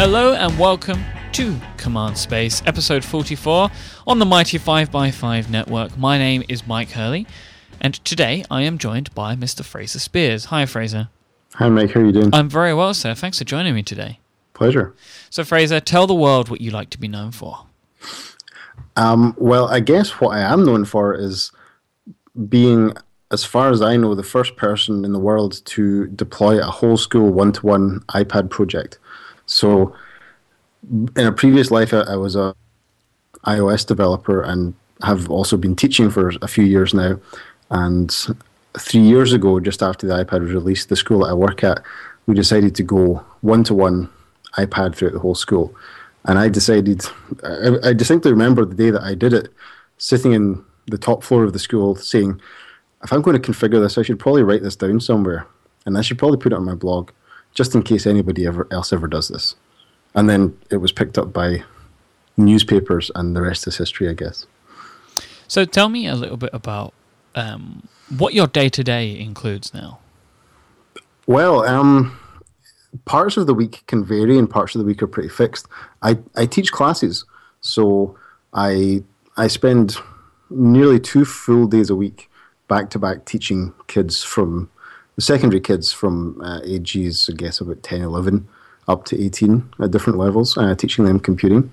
[0.00, 3.68] Hello and welcome to Command Space, episode 44
[4.06, 5.98] on the Mighty 5by5 network.
[5.98, 7.26] My name is Mike Hurley,
[7.82, 9.62] and today I am joined by Mr.
[9.62, 10.46] Fraser Speirs.
[10.46, 11.10] Hi, Fraser.
[11.56, 11.90] Hi, Mike.
[11.90, 12.30] How are you doing?
[12.32, 13.14] I'm very well, sir.
[13.14, 14.20] Thanks for joining me today.
[14.54, 14.94] Pleasure.
[15.28, 17.66] So, Fraser, tell the world what you like to be known for.
[18.96, 21.52] Um, well, I guess what I am known for is
[22.48, 22.94] being,
[23.30, 26.96] as far as I know, the first person in the world to deploy a whole
[26.96, 28.98] school one to one iPad project.
[29.50, 29.94] So,
[31.16, 32.54] in a previous life, I, I was a
[33.46, 37.18] iOS developer and have also been teaching for a few years now.
[37.70, 38.14] And
[38.78, 41.82] three years ago, just after the iPad was released, the school that I work at,
[42.26, 44.08] we decided to go one to one
[44.56, 45.74] iPad throughout the whole school.
[46.26, 47.04] And I decided,
[47.42, 49.48] I, I distinctly remember the day that I did it,
[49.98, 52.40] sitting in the top floor of the school saying,
[53.02, 55.46] if I'm going to configure this, I should probably write this down somewhere.
[55.86, 57.10] And I should probably put it on my blog,
[57.54, 59.54] just in case anybody ever else ever does this.
[60.14, 61.62] And then it was picked up by
[62.36, 64.46] newspapers, and the rest is history, I guess.
[65.46, 66.94] So, tell me a little bit about
[67.34, 69.98] um, what your day to day includes now.
[71.26, 72.18] Well, um,
[73.04, 75.66] parts of the week can vary, and parts of the week are pretty fixed.
[76.02, 77.24] I, I teach classes,
[77.60, 78.16] so
[78.52, 79.04] I
[79.36, 79.96] I spend
[80.50, 82.28] nearly two full days a week
[82.68, 84.70] back to back teaching kids from
[85.20, 88.48] the secondary kids from uh, ages, I guess, about 10, 11
[88.88, 91.70] up to 18 at different levels, uh, teaching them computing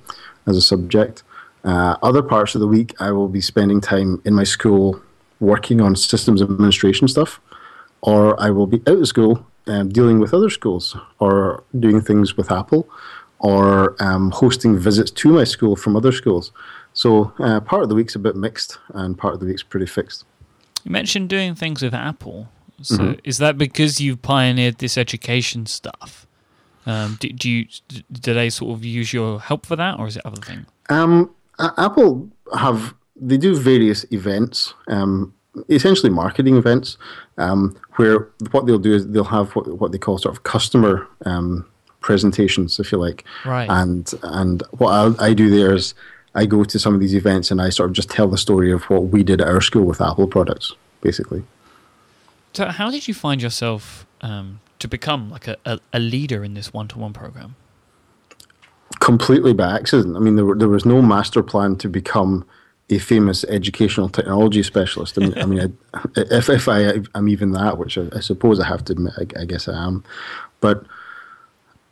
[0.48, 1.24] as a subject.
[1.64, 5.02] Uh, other parts of the week, I will be spending time in my school
[5.40, 7.40] working on systems administration stuff,
[8.02, 12.36] or I will be out of school um, dealing with other schools, or doing things
[12.36, 12.90] with Apple,
[13.40, 16.52] or um, hosting visits to my school from other schools.
[16.92, 19.86] So uh, part of the week's a bit mixed, and part of the week's pretty
[19.86, 20.26] fixed.
[20.84, 22.50] You mentioned doing things with Apple.
[22.82, 23.20] So mm-hmm.
[23.24, 26.28] is that because you've pioneered this education stuff?
[26.86, 27.66] Um, do, do, you
[28.12, 30.66] do they sort of use your help for that, or is it other things?
[30.90, 35.34] Um, Apple have they do various events, um,
[35.70, 36.98] essentially marketing events,
[37.38, 41.08] um, where what they'll do is they'll have what, what they call sort of customer
[41.26, 41.66] um,
[42.00, 43.26] presentations, if you like.
[43.46, 43.70] Right.
[43.70, 45.94] And and what I, I do there is
[46.36, 48.72] I go to some of these events and I sort of just tell the story
[48.72, 51.44] of what we did at our school with Apple products, basically.
[52.58, 56.56] So, how did you find yourself um, to become like a, a, a leader in
[56.56, 57.56] this one to one program?
[59.00, 60.18] Completely by accident.
[60.18, 62.48] I mean, there, there was no master plan to become
[62.90, 65.20] a famous educational technology specialist.
[65.20, 65.78] I mean, I mean,
[66.16, 69.42] if if I am even that, which I, I, suppose I have to admit, I,
[69.42, 70.04] I, guess I am.
[70.60, 70.84] But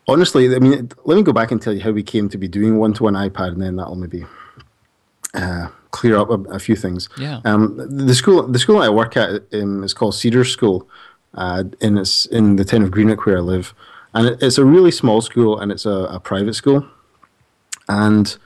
[0.07, 2.47] honestly, I mean, let me go back and tell you how we came to be
[2.47, 4.25] doing one-to-one iPad, and then that'll maybe
[5.35, 7.09] uh, clear up a, a, few things.
[7.17, 7.41] Yeah.
[7.45, 10.87] Um, the school, the school I work at um, is called Cedar School,
[11.35, 13.73] uh, in its in the town of Greenock where I live,
[14.13, 16.85] and it, it's a really small school and it's a, a, private school,
[17.87, 18.37] and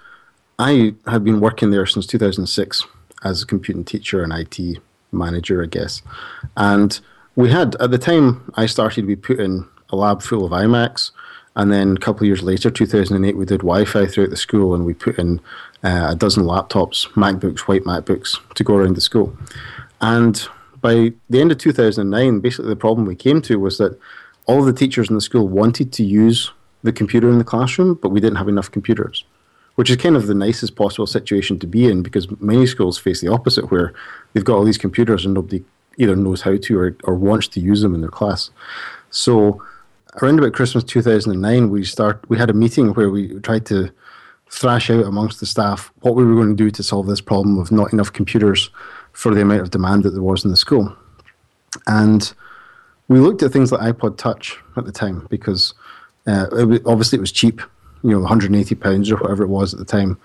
[0.58, 2.86] I have been working there since 2006
[3.24, 4.80] as a computing teacher and IT
[5.12, 6.02] manager, I guess,
[6.58, 7.00] and
[7.36, 11.12] we had at the time I started we put in a lab full of iMacs.
[11.56, 14.86] And then a couple of years later, 2008, we did Wi-Fi throughout the school, and
[14.86, 15.42] we put in
[15.84, 19.36] uh, a dozen laptops, MacBooks, white MacBooks, to go around the school.
[20.02, 20.48] And
[20.82, 23.98] by the end of 2009, basically the problem we came to was that
[24.46, 26.52] all the teachers in the school wanted to use
[26.84, 29.26] the computer in the classroom, but we didn't have enough computers,
[29.76, 33.22] which is kind of the nicest possible situation to be in because many schools face
[33.22, 33.94] the opposite, where
[34.34, 35.64] they've got all these computers and nobody
[35.98, 38.50] either knows how to or, or wants to use them in their class.
[39.12, 39.62] So
[40.22, 43.92] around about Christmas 2009, we start we had a meeting where we tried to
[44.50, 47.60] thrash out amongst the staff what we were going to do to solve this problem
[47.60, 48.70] of not enough computers
[49.14, 50.96] for the amount of demand that there was in the school.
[51.88, 52.34] And
[53.08, 55.74] we looked at things like iPod Touch at the time because
[56.28, 57.62] uh, it obviously it was cheap,
[58.04, 60.18] you know, 180 pounds or whatever it was at the time.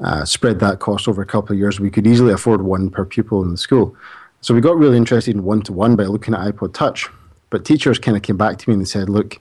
[0.00, 1.78] Uh, spread that cost over a couple of years.
[1.78, 3.94] We could easily afford one per pupil in the school.
[4.40, 7.08] So we got really interested in one to one by looking at iPod Touch.
[7.50, 9.38] But teachers kind of came back to me and they said, look,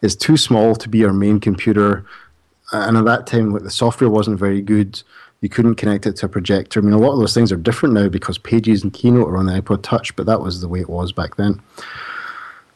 [0.00, 2.04] it's too small to be our main computer.
[2.72, 5.02] And at that time, like the software wasn't very good
[5.42, 6.80] you couldn't connect it to a projector.
[6.80, 9.36] I mean, a lot of those things are different now because Pages and Keynote are
[9.36, 11.60] on the iPod Touch, but that was the way it was back then.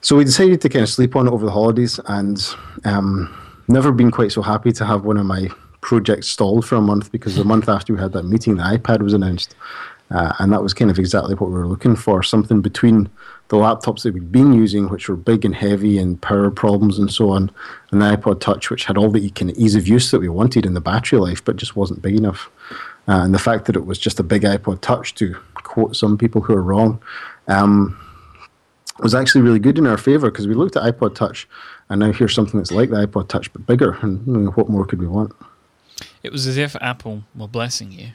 [0.01, 2.45] So we decided to kind of sleep on it over the holidays, and
[2.85, 3.35] um,
[3.69, 5.49] never been quite so happy to have one of my
[5.81, 9.01] projects stalled for a month because the month after we had that meeting, the iPad
[9.01, 9.55] was announced,
[10.11, 13.09] uh, and that was kind of exactly what we were looking for something between
[13.49, 17.13] the laptops that we'd been using, which were big and heavy and power problems and
[17.13, 17.51] so on,
[17.91, 20.29] and the iPod Touch, which had all the kind of ease of use that we
[20.29, 22.51] wanted in the battery life, but just wasn't big enough.
[23.09, 26.19] Uh, and the fact that it was just a big iPod Touch, to quote some
[26.19, 27.01] people who are wrong,
[27.47, 27.97] um,
[28.99, 31.49] was actually really good in our favor because we looked at iPod Touch,
[31.89, 33.93] and now here's something that's like the iPod Touch but bigger.
[34.03, 35.33] And you know, what more could we want?
[36.23, 38.09] It was as if Apple were blessing you.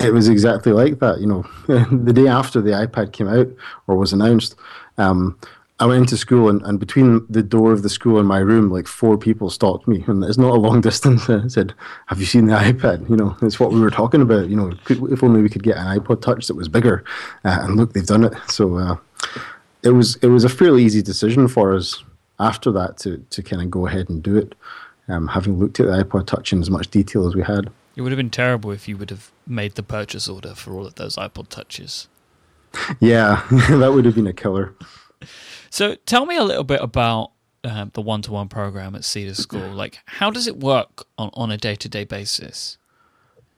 [0.00, 1.20] It was exactly like that.
[1.20, 3.48] You know, the day after the iPad came out
[3.86, 4.54] or was announced,
[4.98, 5.38] um,
[5.78, 8.70] I went into school, and, and between the door of the school and my room,
[8.70, 11.28] like four people stopped me, and it's not a long distance.
[11.28, 11.74] I said,
[12.06, 13.08] "Have you seen the iPad?
[13.10, 14.48] You know, it's what we were talking about.
[14.48, 17.04] You know, could, if only we could get an iPod Touch that was bigger."
[17.44, 18.32] Uh, and look, they've done it.
[18.48, 18.96] So uh,
[19.82, 22.02] it was it was a fairly easy decision for us
[22.38, 24.54] after that to to kind of go ahead and do it,
[25.08, 27.70] um, having looked at the iPod Touch in as much detail as we had.
[27.96, 30.86] It would have been terrible if you would have made the purchase order for all
[30.86, 32.08] of those iPod Touches.
[33.00, 34.74] Yeah, that would have been a killer.
[35.70, 37.32] So tell me a little bit about
[37.64, 39.68] uh, the one-to-one program at Cedar School.
[39.68, 42.78] Like, how does it work on, on a day-to-day basis?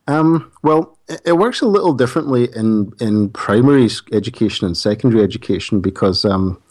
[0.07, 6.25] Um, well, it, works a little differently in, in primary education and secondary education because
[6.25, 6.63] um,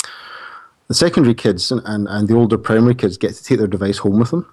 [0.88, 4.00] the secondary kids and, and, and the older primary kids get to take their device
[4.00, 4.52] home with them.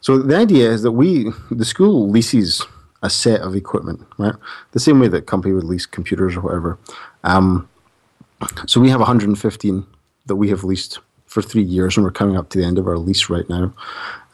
[0.00, 2.62] So the idea is that we, the school leases
[3.02, 4.34] a set of equipment, right?
[4.72, 6.78] The same way that company would lease computers or whatever.
[7.24, 7.68] Um,
[8.66, 9.86] so we have 115
[10.26, 12.86] that we have leased for three years, and we're coming up to the end of
[12.86, 13.72] our lease right now.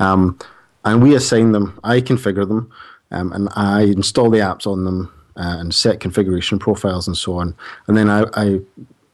[0.00, 0.38] Um,
[0.85, 1.79] and we assign them.
[1.85, 2.70] I configure them,
[3.11, 7.35] um, and I install the apps on them uh, and set configuration profiles and so
[7.38, 7.55] on.
[7.87, 8.61] And then I, I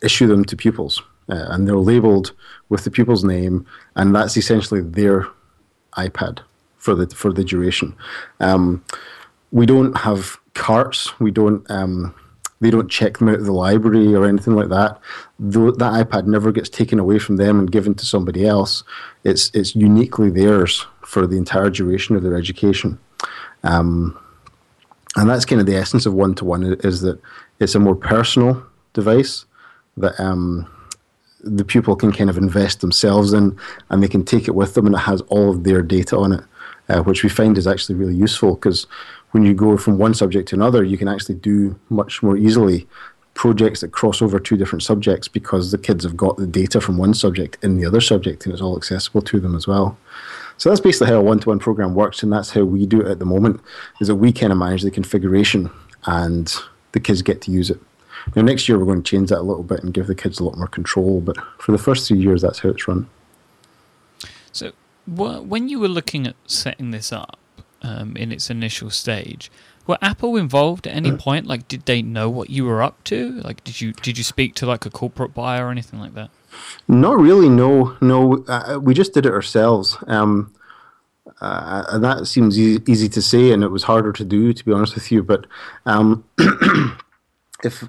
[0.02, 2.32] issue them to pupils, uh, and they're labeled
[2.68, 3.66] with the pupil's name,
[3.96, 5.26] and that's essentially their
[5.96, 6.40] iPad
[6.78, 7.94] for the for the duration.
[8.40, 8.84] Um,
[9.54, 11.18] we don't have carts.
[11.20, 11.68] We don't.
[11.70, 12.14] Um,
[12.60, 14.98] they don't check them out of the library or anything like that.
[15.38, 18.82] That iPad never gets taken away from them and given to somebody else.
[19.22, 22.98] It's it's uniquely theirs for the entire duration of their education.
[23.62, 24.18] Um,
[25.16, 27.20] and that's kind of the essence of one to one is that
[27.60, 28.64] it's a more personal
[28.94, 29.44] device
[29.96, 30.66] that um,
[31.40, 33.56] the pupil can kind of invest themselves in,
[33.90, 36.32] and they can take it with them, and it has all of their data on
[36.32, 36.44] it,
[36.88, 38.86] uh, which we find is actually really useful because
[39.34, 42.86] when you go from one subject to another, you can actually do much more easily
[43.34, 46.98] projects that cross over two different subjects because the kids have got the data from
[46.98, 49.98] one subject in the other subject, and it's all accessible to them as well.
[50.56, 53.18] So that's basically how a one-to-one program works, and that's how we do it at
[53.18, 53.60] the moment.
[54.00, 55.68] Is that we kind of manage the configuration,
[56.06, 56.54] and
[56.92, 57.80] the kids get to use it.
[58.36, 60.38] Now, next year we're going to change that a little bit and give the kids
[60.38, 61.20] a lot more control.
[61.20, 63.08] But for the first three years, that's how it's run.
[64.52, 64.70] So,
[65.08, 67.40] when you were looking at setting this up
[67.84, 69.50] um, in its initial stage,
[69.86, 71.18] were Apple involved at any mm.
[71.18, 71.46] point?
[71.46, 73.40] Like, did they know what you were up to?
[73.44, 76.30] Like, did you did you speak to like a corporate buyer or anything like that?
[76.88, 77.48] Not really.
[77.48, 78.44] No, no.
[78.48, 79.96] Uh, we just did it ourselves.
[80.06, 80.54] Um,
[81.40, 84.64] uh, and that seems easy, easy, to say, and it was harder to do, to
[84.64, 85.22] be honest with you.
[85.22, 85.46] But
[85.84, 86.24] um,
[87.64, 87.84] if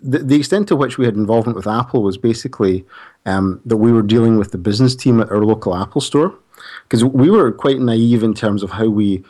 [0.00, 2.84] the, the extent to which we had involvement with Apple was basically
[3.26, 6.34] um, that we were dealing with the business team at our local Apple store
[6.90, 9.24] because we were quite naive in terms of how we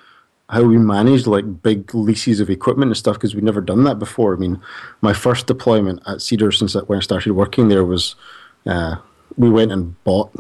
[0.49, 4.01] how we managed like big leases of equipment and stuff because we'd never done that
[4.01, 4.35] before.
[4.35, 4.61] I mean,
[5.01, 8.17] my first deployment at Cedar since when I started working there was
[8.67, 8.97] uh,
[9.37, 10.33] we went and bought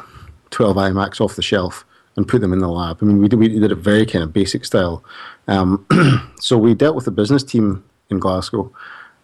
[0.50, 1.84] 12 iMacs off the shelf
[2.16, 2.98] and put them in the lab.
[3.00, 5.04] I mean, we did, we did it very kind of basic style.
[5.46, 5.86] Um,
[6.40, 8.72] so we dealt with the business team in Glasgow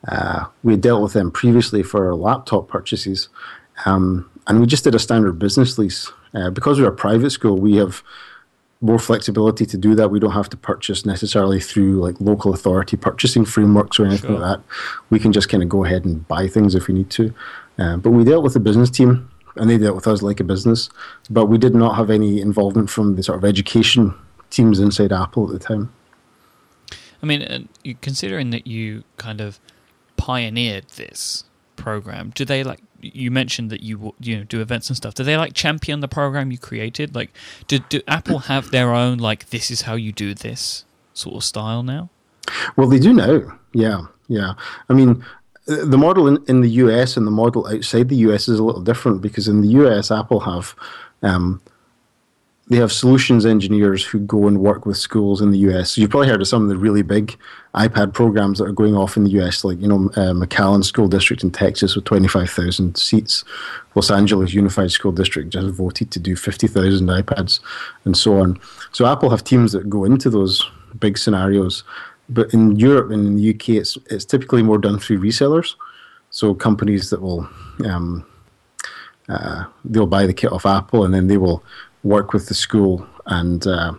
[0.08, 3.28] uh, we dealt with them previously for our laptop purchases,
[3.84, 6.12] um, and we just did a standard business lease.
[6.36, 8.02] Uh, because we're a private school, we have
[8.82, 10.10] more flexibility to do that.
[10.10, 14.38] We don't have to purchase necessarily through like local authority purchasing frameworks or anything sure.
[14.38, 14.66] like that.
[15.08, 17.34] We can just kind of go ahead and buy things if we need to.
[17.78, 20.44] Uh, but we dealt with the business team, and they dealt with us like a
[20.44, 20.90] business.
[21.30, 24.14] But we did not have any involvement from the sort of education
[24.50, 25.92] teams inside Apple at the time.
[27.22, 27.68] I mean,
[28.02, 29.58] considering that you kind of
[30.18, 31.44] pioneered this
[31.76, 32.80] program, do they like?
[33.00, 35.14] You mentioned that you you know do events and stuff.
[35.14, 37.14] Do they like champion the program you created?
[37.14, 37.30] Like,
[37.66, 40.84] do do Apple have their own like this is how you do this
[41.14, 42.10] sort of style now?
[42.76, 43.58] Well, they do now.
[43.72, 44.54] Yeah, yeah.
[44.88, 45.24] I mean,
[45.66, 48.82] the model in, in the US and the model outside the US is a little
[48.82, 50.74] different because in the US, Apple have
[51.22, 51.60] um,
[52.68, 55.92] they have solutions engineers who go and work with schools in the US.
[55.92, 57.36] So you've probably heard of some of the really big
[57.74, 61.06] iPad programs that are going off in the US, like you know uh, McAllen School
[61.06, 63.44] District in Texas with 25,000 seats.
[63.94, 67.60] Los Angeles Unified School District just voted to do 50,000 iPads,
[68.04, 68.58] and so on.
[68.92, 70.68] So Apple have teams that go into those
[70.98, 71.84] big scenarios,
[72.28, 75.76] but in Europe and in the UK, it's it's typically more done through resellers.
[76.30, 77.48] So companies that will
[77.84, 78.26] um,
[79.28, 81.64] uh, they'll buy the kit off Apple and then they will
[82.06, 83.92] work with the school and uh,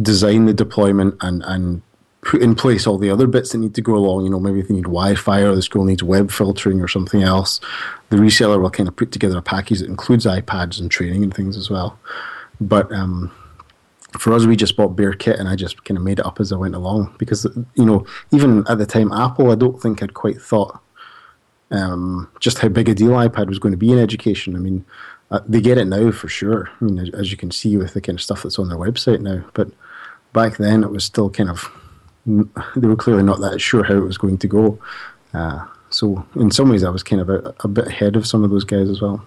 [0.00, 1.82] design the deployment and, and
[2.20, 4.24] put in place all the other bits that need to go along.
[4.24, 7.60] You know, maybe they need Wi-Fi or the school needs web filtering or something else.
[8.10, 11.34] The reseller will kind of put together a package that includes iPads and training and
[11.34, 11.98] things as well.
[12.60, 13.32] But um,
[14.18, 16.38] for us, we just bought bare kit, and I just kind of made it up
[16.38, 17.44] as I went along because
[17.74, 20.80] you know, even at the time, Apple, I don't think I'd quite thought
[21.72, 24.54] um, just how big a deal iPad was going to be in education.
[24.54, 24.84] I mean,
[25.32, 26.70] uh, they get it now for sure.
[26.80, 28.78] I mean, as, as, you can see with the kind of stuff that's on their
[28.78, 29.68] website now, but
[30.34, 31.70] back then it was still kind of
[32.26, 34.78] they were clearly not that sure how it was going to go.
[35.34, 38.44] Uh, so in some ways, I was kind of a, a, bit ahead of some
[38.44, 39.26] of those guys as well.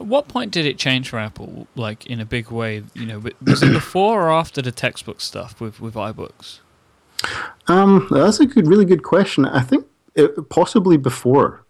[0.00, 2.82] At what point did it change for Apple, like in a big way?
[2.94, 6.58] You know, was it before or after the textbook stuff with with iBooks?
[7.68, 9.44] Um, that's a good, really good question.
[9.44, 11.64] I think it, possibly before.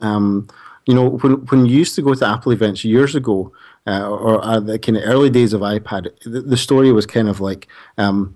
[0.00, 0.48] Um,
[0.90, 3.52] you know, when when you used to go to Apple events years ago,
[3.86, 7.28] uh, or uh, the kind of early days of iPad, the, the story was kind
[7.28, 8.34] of like, um,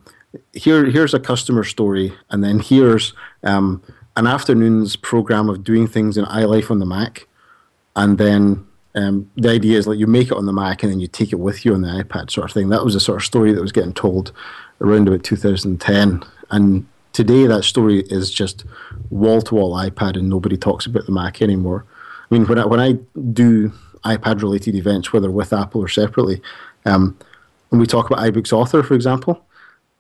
[0.53, 3.83] here here's a customer story, and then here's um,
[4.15, 7.27] an afternoon's program of doing things in iLife on the Mac,
[7.97, 11.01] and then um, the idea is like you make it on the Mac and then
[11.01, 12.69] you take it with you on the iPad, sort of thing.
[12.69, 14.31] That was the sort of story that was getting told
[14.81, 18.65] around about 2010, and today that story is just
[19.11, 21.85] wall to wall iPad, and nobody talks about the Mac anymore.
[22.35, 22.93] I mean, when I, when I
[23.33, 23.73] do
[24.05, 26.43] iPad related events, whether with Apple or separately,
[26.85, 27.17] um,
[27.69, 29.47] when we talk about iBooks Author, for example,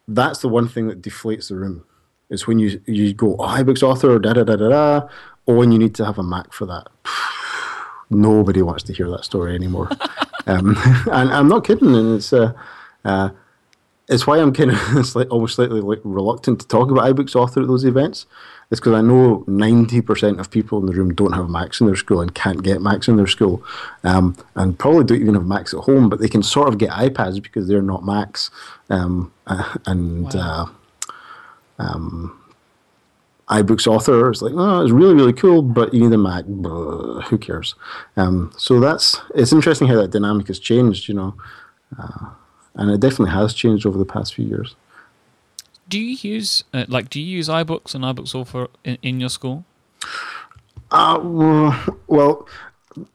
[0.08, 1.84] that's the one thing that deflates the room.
[2.30, 5.08] Is when you you go oh, iBooks Author da da da da da,
[5.46, 6.88] oh, and you need to have a Mac for that.
[8.10, 9.88] Nobody wants to hear that story anymore.
[10.46, 10.76] um,
[11.12, 11.94] and I'm not kidding.
[11.94, 12.52] And it's uh,
[13.04, 13.28] uh,
[14.08, 17.68] it's why I'm kind of almost slightly like reluctant to talk about iBooks Author at
[17.68, 18.26] those events.
[18.71, 21.97] It's because I know 90% of people in the room don't have Macs in their
[21.97, 23.62] school and can't get Macs in their school,
[24.02, 26.90] um, and probably don't even have Macs at home, but they can sort of get
[26.90, 28.50] iPads because they're not Macs.
[28.90, 30.71] Um, uh, and wow.
[31.78, 32.40] uh, um,
[33.49, 36.44] iBooks author is like, oh, it's really, really cool, but you need a Mac.
[36.47, 37.75] Blah, who cares?
[38.16, 41.35] Um, so that's it's interesting how that dynamic has changed, you know.
[41.99, 42.30] Uh,
[42.75, 44.75] and it definitely has changed over the past few years
[45.94, 49.28] do you use uh, like do you use iBooks and iBooks Author in, in your
[49.28, 49.64] school?
[50.90, 51.20] Uh,
[52.08, 52.48] well,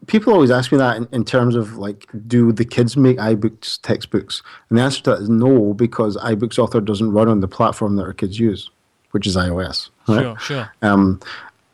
[0.08, 3.82] people always ask me that in, in, terms of like, do the kids make iBooks
[3.82, 4.42] textbooks?
[4.70, 7.98] And the answer to that is no, because iBooks Author doesn't run on the platform
[7.98, 8.70] that our kids use,
[9.12, 9.90] which is iOS.
[10.08, 10.22] Right?
[10.22, 10.72] Sure, sure.
[10.82, 11.20] Um,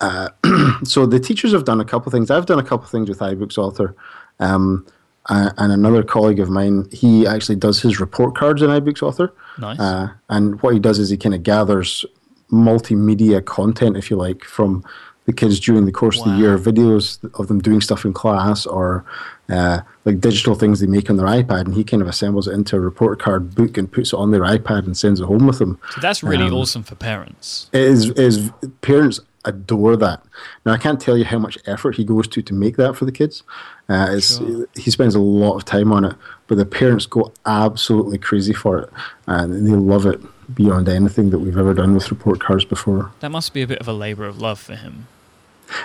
[0.01, 0.29] uh,
[0.83, 2.31] so the teachers have done a couple of things.
[2.31, 3.95] I've done a couple of things with iBooks Author.
[4.39, 4.87] Um,
[5.27, 9.33] uh, and another colleague of mine, he actually does his report cards in iBooks Author.
[9.57, 9.79] Nice.
[9.79, 12.05] Uh, and what he does is he kind of gathers
[12.51, 14.83] multimedia content, if you like, from
[15.25, 16.25] the kids during the course wow.
[16.25, 19.03] of the year, videos of them doing stuff in class or
[19.49, 22.53] uh, like digital things they make on their iPad, and he kind of assembles it
[22.53, 25.47] into a report card book and puts it on their iPad and sends it home
[25.47, 25.79] with them.
[25.91, 27.69] So that's really um, awesome for parents.
[27.73, 28.51] It is, is
[28.81, 30.23] parents adore that.
[30.65, 33.05] Now I can't tell you how much effort he goes to to make that for
[33.05, 33.43] the kids.
[33.87, 34.67] Uh, sure.
[34.75, 36.15] He spends a lot of time on it,
[36.47, 38.89] but the parents go absolutely crazy for it,
[39.27, 40.19] and they love it
[40.53, 43.11] beyond anything that we've ever done with report cards before.
[43.19, 45.07] That must be a bit of a labour of love for him.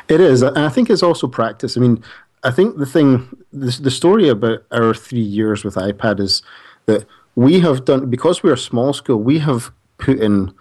[0.09, 1.77] It is, and I think it's also practice.
[1.77, 2.03] I mean,
[2.43, 6.43] I think the thing, the, the story about our three years with iPad is
[6.87, 9.19] that we have done because we're a small school.
[9.19, 10.53] We have put in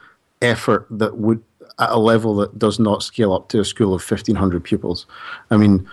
[0.41, 1.43] effort that would
[1.79, 5.05] at a level that does not scale up to a school of 1,500 pupils.
[5.49, 5.89] I mean,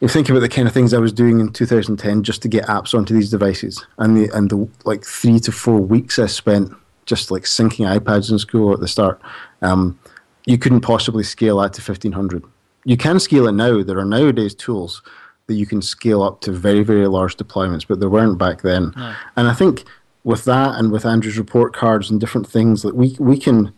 [0.00, 2.64] you think about the kind of things I was doing in 2010 just to get
[2.64, 6.72] apps onto these devices, and the and the like three to four weeks I spent
[7.04, 9.20] just like syncing iPads in school at the start.
[9.62, 9.98] Um,
[10.46, 12.44] you couldn't possibly scale that to 1500.
[12.84, 13.82] You can scale it now.
[13.82, 15.02] There are nowadays tools
[15.46, 18.94] that you can scale up to very very large deployments, but there weren't back then.
[18.96, 19.14] No.
[19.36, 19.84] And I think
[20.24, 23.72] with that and with Andrew's report cards and different things that we we can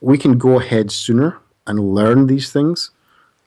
[0.00, 2.90] we can go ahead sooner and learn these things.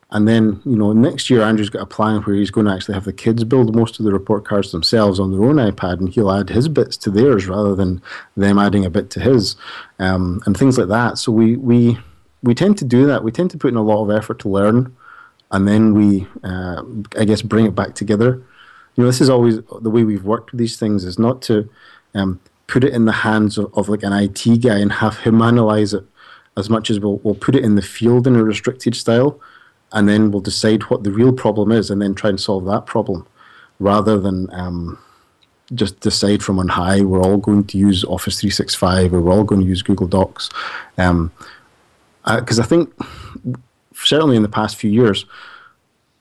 [0.10, 2.94] And then, you know, next year Andrew's got a plan where he's going to actually
[2.94, 6.10] have the kids build most of the report cards themselves on their own iPad, and
[6.10, 8.02] he'll add his bits to theirs rather than
[8.38, 9.58] them adding a bit to his,
[10.00, 11.18] um, and things like that.
[11.18, 11.98] So we we
[12.42, 13.24] we tend to do that.
[13.24, 14.96] We tend to put in a lot of effort to learn,
[15.52, 16.84] and then we, uh,
[17.18, 18.42] I guess, bring it back together.
[18.96, 21.70] You know, this is always the way we've worked with these things is not to
[22.16, 25.42] um, put it in the hands of, of like an IT guy and have him
[25.42, 26.06] analyze it
[26.56, 29.40] as much as we'll, we'll put it in the field in a restricted style
[29.92, 32.86] and then we'll decide what the real problem is and then try and solve that
[32.86, 33.26] problem
[33.80, 34.98] rather than um,
[35.74, 39.44] just decide from on high we're all going to use Office 365 or we're all
[39.44, 40.50] going to use Google Docs.
[40.96, 41.32] Because um,
[42.26, 42.94] uh, I think,
[43.94, 45.26] certainly in the past few years,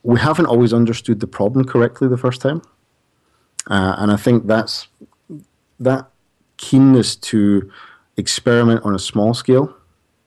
[0.02, 2.62] we haven't always understood the problem correctly the first time.
[3.68, 4.86] Uh, and I think that's
[5.80, 6.08] that
[6.56, 7.70] keenness to
[8.16, 9.76] experiment on a small scale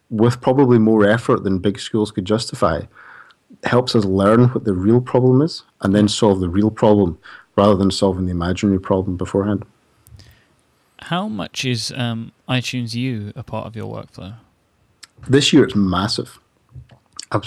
[0.09, 2.81] with probably more effort than big schools could justify
[3.63, 7.17] helps us learn what the real problem is and then solve the real problem
[7.55, 9.65] rather than solving the imaginary problem beforehand.
[10.99, 14.35] How much is um, iTunes U a part of your workflow?
[15.27, 16.39] This year it's massive.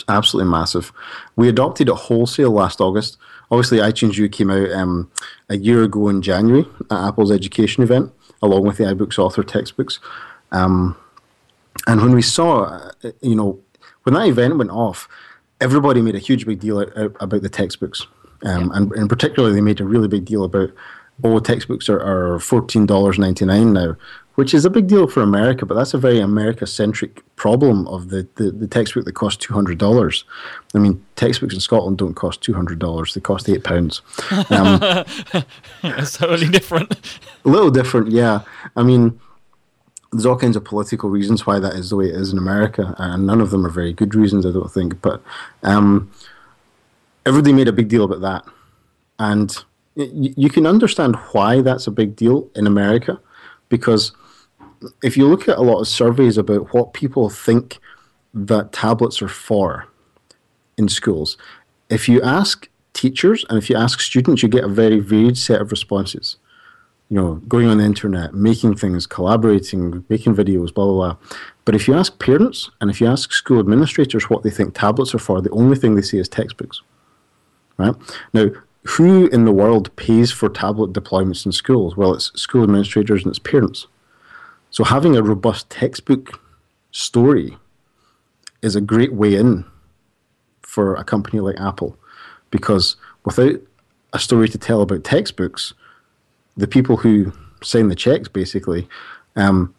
[0.08, 0.92] absolutely massive.
[1.36, 3.16] We adopted it wholesale last August.
[3.50, 5.10] Obviously, iTunes U came out um,
[5.48, 9.98] a year ago in January at Apple's education event, along with the iBooks author textbooks.
[10.52, 10.96] Um,
[11.86, 13.58] and when we saw, uh, you know,
[14.04, 15.08] when that event went off,
[15.62, 18.06] everybody made a huge big deal about the textbooks.
[18.44, 18.76] Um, yeah.
[18.76, 20.70] and, and particularly, they made a really big deal about,
[21.22, 23.96] oh, textbooks are, are $14.99 now,
[24.34, 28.08] which is a big deal for America, but that's a very America centric problem of
[28.08, 30.24] the, the, the, textbook that costs $200.
[30.74, 34.00] I mean, textbooks in Scotland don't cost $200, they cost £8.
[34.50, 35.44] Um,
[35.84, 37.20] it's totally different.
[37.44, 38.40] a little different, yeah.
[38.74, 39.20] I mean,
[40.12, 42.94] there's all kinds of political reasons why that is the way it is in America,
[42.98, 45.00] and none of them are very good reasons, I don't think.
[45.00, 45.22] But
[45.62, 46.10] um,
[47.24, 48.44] everybody made a big deal about that,
[49.18, 49.56] and
[49.96, 53.18] you can understand why that's a big deal in America,
[53.70, 54.12] because
[55.02, 57.78] if you look at a lot of surveys about what people think
[58.34, 59.86] that tablets are for
[60.76, 61.38] in schools,
[61.88, 65.60] if you ask teachers and if you ask students, you get a very varied set
[65.60, 66.36] of responses
[67.12, 71.16] you know, going on the internet, making things, collaborating, making videos, blah, blah, blah.
[71.66, 75.14] But if you ask parents and if you ask school administrators what they think tablets
[75.14, 76.80] are for, the only thing they see is textbooks.
[77.76, 77.94] Right?
[78.32, 78.46] Now,
[78.84, 81.98] who in the world pays for tablet deployments in schools?
[81.98, 83.88] Well, it's school administrators and it's parents.
[84.70, 86.40] So having a robust textbook
[86.92, 87.58] story
[88.62, 89.66] is a great way in
[90.62, 91.94] for a company like Apple
[92.50, 93.60] because without
[94.14, 95.74] a story to tell about textbooks,
[96.56, 97.32] the people who
[97.62, 98.88] sign the checks basically
[99.36, 99.74] um,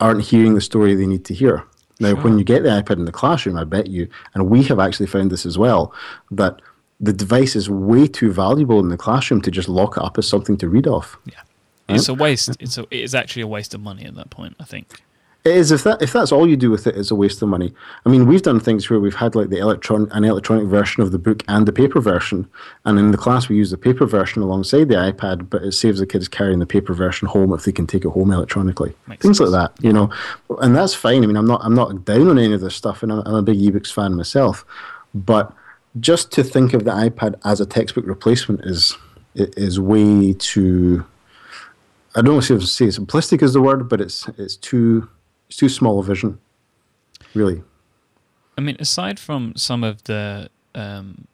[0.00, 1.64] aren't hearing the story they need to hear.
[2.00, 2.22] Now, sure.
[2.22, 5.06] when you get the iPad in the classroom, I bet you, and we have actually
[5.06, 5.92] found this as well,
[6.30, 6.60] that
[6.98, 10.28] the device is way too valuable in the classroom to just lock it up as
[10.28, 11.18] something to read off.
[11.26, 11.34] Yeah,
[11.88, 11.98] right?
[11.98, 12.56] it's a waste.
[12.58, 14.56] It's a, it is actually a waste of money at that point.
[14.60, 15.02] I think.
[15.42, 17.40] It is if that if that's all you do with it, it is a waste
[17.40, 17.72] of money.
[18.04, 21.12] I mean, we've done things where we've had like the electron an electronic version of
[21.12, 22.46] the book and the paper version,
[22.84, 25.98] and in the class we use the paper version alongside the iPad, but it saves
[25.98, 28.94] the kids carrying the paper version home if they can take it home electronically.
[29.06, 29.50] Makes things sense.
[29.50, 30.12] like that, you know,
[30.60, 31.24] and that's fine.
[31.24, 33.34] I mean, I'm not I'm not down on any of this stuff, and I'm, I'm
[33.36, 34.66] a big ebooks fan myself,
[35.14, 35.54] but
[35.98, 38.94] just to think of the iPad as a textbook replacement is
[39.34, 41.06] is way too.
[42.14, 45.08] I don't want to say simplistic is the word, but it's it's too
[45.50, 46.38] it's too small a vision,
[47.34, 47.64] really.
[48.56, 51.26] I mean, aside from some of the um,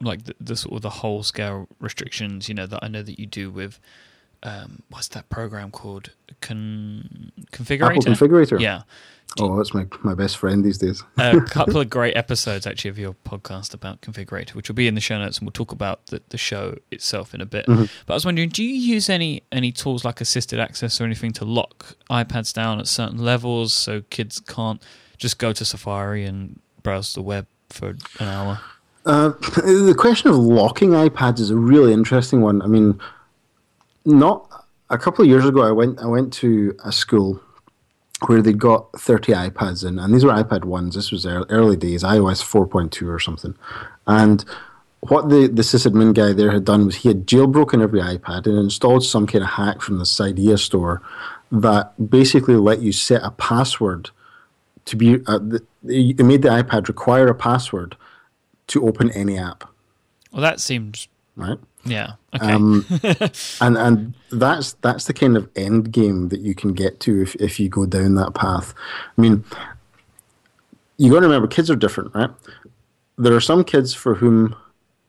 [0.00, 3.18] like the, the sort of the whole scale restrictions, you know, that I know that
[3.18, 3.80] you do with
[4.42, 6.10] um, what's that program called?
[6.40, 7.98] Con- configurator.
[7.98, 8.60] Apple configurator.
[8.60, 8.82] Yeah.
[9.40, 11.02] Oh, that's my my best friend these days.
[11.18, 14.94] a couple of great episodes actually of your podcast about configurator, which will be in
[14.94, 17.66] the show notes, and we'll talk about the, the show itself in a bit.
[17.66, 17.84] Mm-hmm.
[18.06, 21.32] But I was wondering, do you use any any tools like assisted access or anything
[21.32, 24.82] to lock iPads down at certain levels so kids can't
[25.18, 28.60] just go to Safari and browse the web for an hour?
[29.04, 32.62] Uh, the question of locking iPads is a really interesting one.
[32.62, 32.98] I mean,
[34.04, 37.40] not a couple of years ago, I went I went to a school
[38.26, 40.94] where they got 30 iPads in, and these were iPad ones.
[40.94, 43.54] This was early days, iOS 4.2 or something.
[44.08, 44.44] And
[45.00, 48.58] what the, the sysadmin guy there had done was he had jailbroken every iPad and
[48.58, 51.00] installed some kind of hack from the Cydia store
[51.52, 54.10] that basically let you set a password
[54.86, 55.24] to be.
[55.26, 57.96] Uh, the, it made the iPad require a password
[58.66, 59.64] to open any app.
[60.32, 61.06] Well, that seems
[61.36, 61.58] right.
[61.88, 62.12] Yeah.
[62.34, 62.52] Okay.
[62.52, 62.84] Um,
[63.60, 67.34] and and that's that's the kind of end game that you can get to if
[67.36, 68.74] if you go down that path.
[69.16, 69.44] I mean,
[70.98, 72.30] you got to remember, kids are different, right?
[73.16, 74.54] There are some kids for whom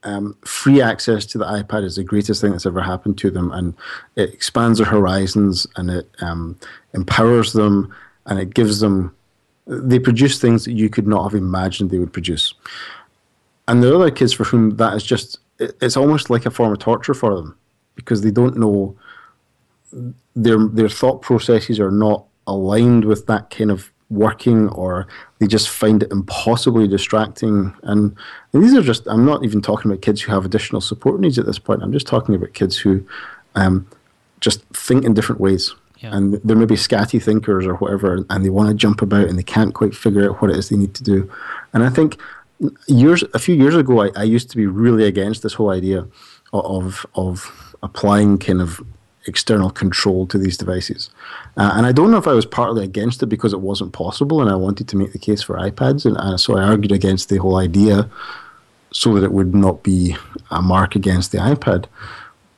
[0.03, 3.51] um, free access to the iPad is the greatest thing that's ever happened to them,
[3.51, 3.73] and
[4.15, 6.57] it expands their horizons and it um,
[6.93, 7.93] empowers them
[8.25, 9.15] and it gives them.
[9.67, 12.55] They produce things that you could not have imagined they would produce.
[13.67, 16.71] And there are other kids for whom that is just it's almost like a form
[16.71, 17.57] of torture for them
[17.95, 18.95] because they don't know
[20.35, 25.69] their their thought processes are not aligned with that kind of working or they just
[25.69, 27.73] find it impossibly distracting.
[27.83, 28.15] And,
[28.53, 31.37] and, these are just i'm not even talking about kids who have additional support needs
[31.37, 31.83] at this point.
[31.83, 33.05] I'm just talking about kids who
[33.55, 33.87] um,
[34.39, 35.75] just think in different ways.
[36.01, 36.15] Yeah.
[36.15, 39.43] and they're maybe scatty thinkers or whatever and they want to jump about and they
[39.43, 41.29] can't quite figure out what it is they need to do.
[41.73, 42.17] And i think
[42.87, 46.07] years a few years ago, I, I used to be really against this whole idea
[46.53, 48.81] of of applying kind of
[49.25, 51.09] external control to these devices.
[51.57, 54.41] Uh, and I don't know if I was partly against it because it wasn't possible,
[54.41, 57.29] and I wanted to make the case for iPads, and uh, so I argued against
[57.29, 58.09] the whole idea
[58.91, 60.15] so that it would not be
[60.49, 61.85] a mark against the iPad.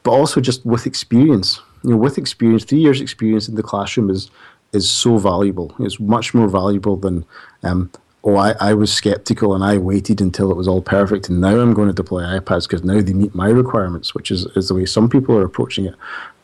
[0.03, 4.09] But also just with experience, you know, with experience, three years experience in the classroom
[4.09, 4.31] is
[4.73, 5.75] is so valuable.
[5.79, 7.25] It's much more valuable than
[7.63, 7.91] um,
[8.23, 11.59] oh, I, I was skeptical and I waited until it was all perfect, and now
[11.59, 14.75] I'm going to deploy iPads because now they meet my requirements, which is, is the
[14.75, 15.95] way some people are approaching it.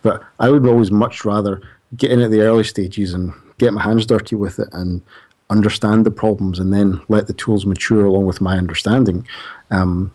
[0.02, 1.62] But I would always much rather
[1.96, 5.02] get in at the early stages and get my hands dirty with it and
[5.50, 9.26] understand the problems and then let the tools mature along with my understanding.
[9.72, 10.14] Um,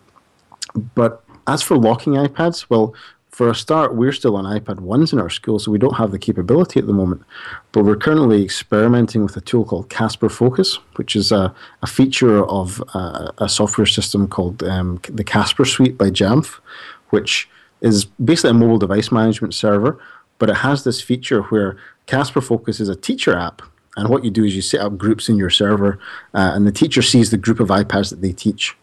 [0.95, 2.93] but as for locking iPads, well,
[3.33, 6.11] for a start, we're still on iPad 1s in our school, so we don't have
[6.11, 7.23] the capability at the moment.
[7.71, 12.45] But we're currently experimenting with a tool called Casper Focus, which is a, a feature
[12.45, 16.59] of a, a software system called um, the Casper Suite by Jamf,
[17.09, 17.49] which
[17.81, 19.99] is basically a mobile device management server.
[20.37, 23.63] But it has this feature where Casper Focus is a teacher app.
[23.97, 25.97] And what you do is you set up groups in your server,
[26.35, 28.75] uh, and the teacher sees the group of iPads that they teach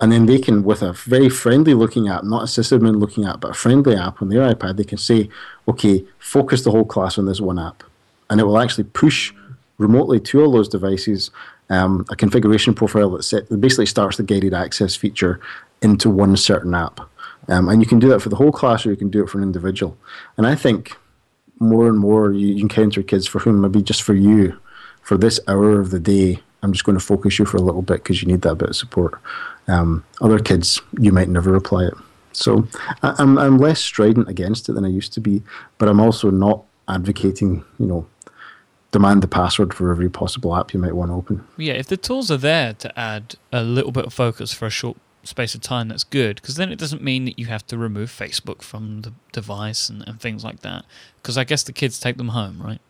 [0.00, 3.40] and then they can, with a very friendly looking app, not a sysadmin looking app,
[3.40, 5.28] but a friendly app on their iPad, they can say,
[5.66, 7.82] okay, focus the whole class on this one app.
[8.28, 9.32] And it will actually push
[9.78, 11.30] remotely to all those devices
[11.70, 15.40] um, a configuration profile that, set, that basically starts the guided access feature
[15.82, 17.00] into one certain app.
[17.48, 19.30] Um, and you can do that for the whole class or you can do it
[19.30, 19.96] for an individual.
[20.36, 20.96] And I think
[21.58, 24.58] more and more you encounter kids for whom maybe just for you,
[25.02, 27.82] for this hour of the day, I'm just going to focus you for a little
[27.82, 29.20] bit because you need that bit of support.
[29.68, 31.94] Um, other kids, you might never apply it.
[32.32, 32.68] So
[33.02, 35.42] I, I'm I'm less strident against it than I used to be,
[35.78, 38.06] but I'm also not advocating, you know,
[38.92, 41.46] demand the password for every possible app you might want to open.
[41.56, 44.70] Yeah, if the tools are there to add a little bit of focus for a
[44.70, 47.78] short space of time, that's good because then it doesn't mean that you have to
[47.78, 50.84] remove Facebook from the device and, and things like that.
[51.16, 52.80] Because I guess the kids take them home, right?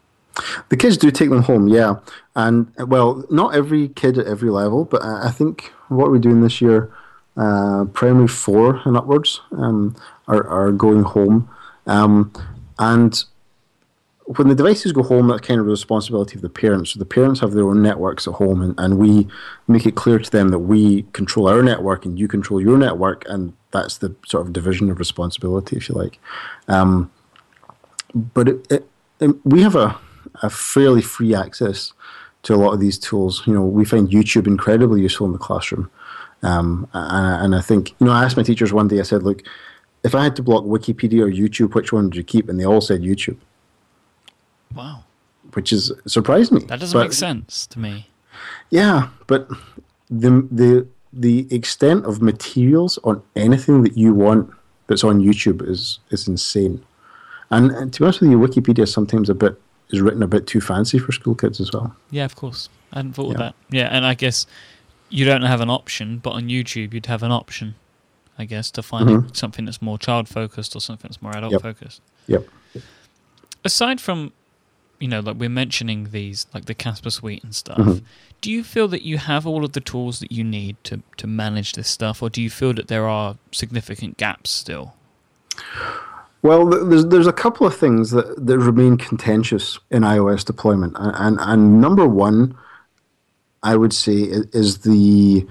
[0.68, 1.96] The kids do take them home, yeah.
[2.35, 6.61] And well, not every kid at every level, but I think what we're doing this
[6.61, 6.92] year,
[7.37, 9.96] uh, primary four and upwards, um,
[10.29, 11.49] are are going home.
[11.87, 12.33] Um,
[12.79, 13.25] and
[14.27, 16.90] when the devices go home, that's kind of the responsibility of the parents.
[16.90, 19.29] So the parents have their own networks at home, and, and we
[19.68, 23.25] make it clear to them that we control our network and you control your network,
[23.29, 26.18] and that's the sort of division of responsibility, if you like.
[26.66, 27.11] Um,
[28.14, 28.88] but it, it,
[29.20, 29.99] it, we have a
[30.42, 31.92] a fairly free access
[32.42, 33.42] to a lot of these tools.
[33.46, 35.90] You know, we find YouTube incredibly useful in the classroom.
[36.42, 39.22] Um, and, and, I think, you know, I asked my teachers one day, I said,
[39.22, 39.42] look,
[40.05, 42.49] if I had to block Wikipedia or YouTube, which one would you keep?
[42.49, 43.38] And they all said YouTube.
[44.75, 45.05] Wow.
[45.55, 46.61] Which is surprised me.
[46.61, 48.09] That doesn't but, make sense to me.
[48.70, 49.49] Yeah, but
[50.11, 54.51] the the the extent of materials on anything that you want
[54.87, 56.85] that's on YouTube is is insane.
[57.51, 60.27] And, and to be honest with you, Wikipedia is sometimes a bit is written a
[60.27, 61.94] bit too fancy for school kids as well.
[62.11, 62.68] Yeah, of course.
[62.92, 63.33] I hadn't thought yeah.
[63.33, 63.55] of that.
[63.70, 64.46] Yeah, and I guess
[65.09, 67.75] you don't have an option, but on YouTube you'd have an option,
[68.38, 69.29] I guess, to find mm-hmm.
[69.33, 71.62] something that's more child focused or something that's more adult yep.
[71.62, 72.03] focused.
[72.27, 72.46] Yep.
[73.64, 74.33] Aside from,
[74.99, 77.79] you know, like we're mentioning these, like the Casper Suite and stuff.
[77.79, 78.05] Mm-hmm.
[78.40, 81.27] Do you feel that you have all of the tools that you need to to
[81.27, 84.94] manage this stuff, or do you feel that there are significant gaps still?
[86.46, 91.12] Well, there's there's a couple of things that, that remain contentious in iOS deployment, and,
[91.16, 92.56] and, and number one,
[93.64, 94.14] I would say,
[94.52, 95.44] is the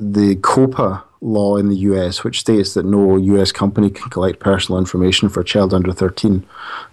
[0.00, 4.78] the COPPA law in the US, which states that no US company can collect personal
[4.78, 6.46] information for a child under 13.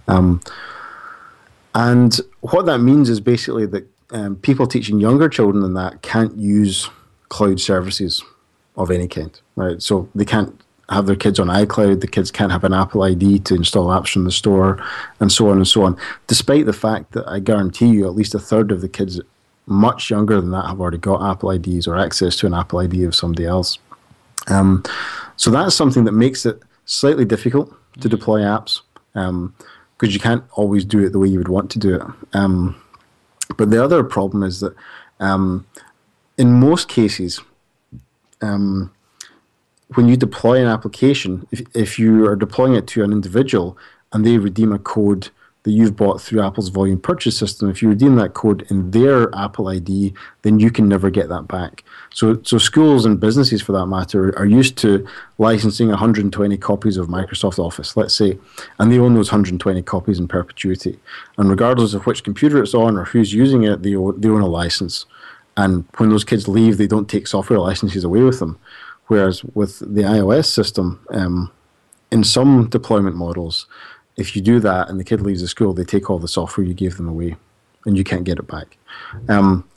[0.09, 0.41] Um,
[1.73, 6.35] and what that means is basically that um, people teaching younger children than that can't
[6.35, 6.89] use
[7.29, 8.21] cloud services
[8.75, 9.81] of any kind, right?
[9.81, 10.59] So they can't
[10.89, 14.09] have their kids on iCloud, the kids can't have an Apple ID to install apps
[14.09, 14.83] from the store,
[15.19, 15.97] and so on and so on.
[16.27, 19.19] Despite the fact that I guarantee you at least a third of the kids
[19.67, 23.03] much younger than that have already got Apple IDs or access to an Apple ID
[23.03, 23.79] of somebody else.
[24.47, 24.83] Um,
[25.37, 28.81] so that's something that makes it slightly difficult to deploy apps
[29.13, 29.53] because um,
[30.01, 32.01] you can't always do it the way you would want to do it.
[32.33, 32.79] Um,
[33.57, 34.75] but the other problem is that
[35.19, 35.65] um,
[36.37, 37.41] in most cases,
[38.41, 38.91] um,
[39.93, 43.77] when you deploy an application, if, if you are deploying it to an individual
[44.13, 45.29] and they redeem a code
[45.63, 49.33] that you've bought through Apple's volume purchase system, if you redeem that code in their
[49.35, 51.83] Apple ID, then you can never get that back.
[52.13, 55.07] So, so schools and businesses, for that matter, are used to
[55.39, 58.37] licensing 120 copies of Microsoft Office, let's say,
[58.79, 60.99] and they own those 120 copies in perpetuity.
[61.37, 64.41] And regardless of which computer it's on or who's using it, they own, they own
[64.41, 65.05] a license.
[65.57, 68.59] And when those kids leave, they don't take software licenses away with them.
[69.07, 71.51] Whereas with the iOS system, um,
[72.11, 73.67] in some deployment models,
[74.17, 76.65] if you do that and the kid leaves the school, they take all the software
[76.65, 77.35] you gave them away,
[77.85, 78.77] and you can't get it back.
[79.27, 79.67] Um,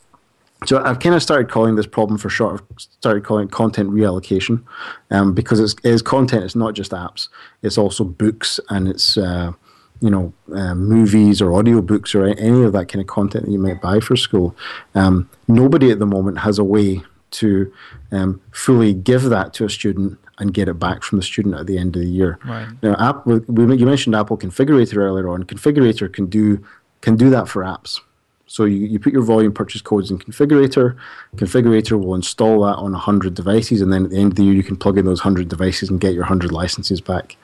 [0.66, 2.62] so I've kind of started calling this problem for short.
[2.78, 4.62] Started calling it content reallocation,
[5.10, 6.44] um, because it's, it's content.
[6.44, 7.28] It's not just apps.
[7.62, 9.52] It's also books and it's uh,
[10.00, 13.52] you know uh, movies or audio books or any of that kind of content that
[13.52, 14.56] you might buy for school.
[14.94, 17.72] Um, nobody at the moment has a way to
[18.12, 21.66] um, fully give that to a student and get it back from the student at
[21.66, 22.38] the end of the year.
[22.44, 22.68] Right.
[22.82, 25.44] Now, app, we, you mentioned Apple Configurator earlier on.
[25.44, 26.64] Configurator can do
[27.00, 28.00] can do that for apps.
[28.48, 30.96] So you, you put your volume purchase codes in Configurator.
[31.36, 34.54] Configurator will install that on 100 devices, and then at the end of the year,
[34.54, 37.36] you can plug in those 100 devices and get your 100 licenses back.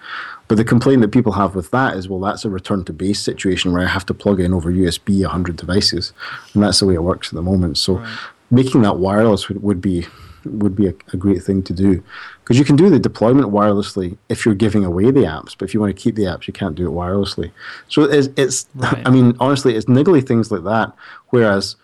[0.48, 3.20] But the complaint that people have with that is, well, that's a return to base
[3.20, 6.12] situation where I have to plug in over USB 100 devices,
[6.54, 7.78] and that's the way it works at the moment.
[7.78, 8.18] So right.
[8.50, 10.07] Making that wireless would, would be
[10.44, 12.02] would be a, a great thing to do
[12.40, 15.74] because you can do the deployment wirelessly if you're giving away the apps, but if
[15.74, 17.50] you want to keep the apps, you can't do it wirelessly.
[17.88, 19.02] So it's, it's right.
[19.07, 20.92] I mean, honestly, it's niggly things like that.
[21.28, 21.76] Whereas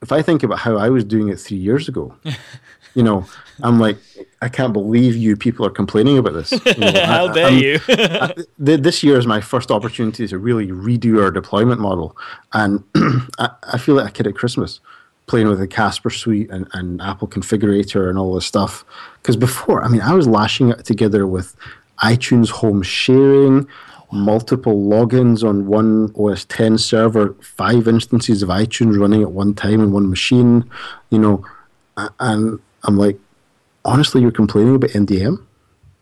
[0.00, 2.14] if I think about how I was doing it three years ago,
[2.94, 3.26] you know,
[3.62, 3.98] I'm like,
[4.40, 6.52] I can't believe you people are complaining about this.
[6.52, 7.80] You know, how I, dare I'm, you?
[7.88, 12.16] I, this year is my first opportunity to really redo our deployment model,
[12.52, 12.84] and
[13.38, 14.80] I, I feel like a kid at Christmas
[15.26, 18.84] playing with the Casper suite and, and Apple configurator and all this stuff.
[19.22, 21.56] Because before, I mean, I was lashing it together with
[22.02, 23.66] iTunes home sharing,
[24.12, 29.80] multiple logins on one OS 10 server, five instances of iTunes running at one time
[29.80, 30.68] in one machine,
[31.10, 31.44] you know,
[31.96, 33.18] and I'm like,
[33.84, 35.44] honestly, you're complaining about MDM.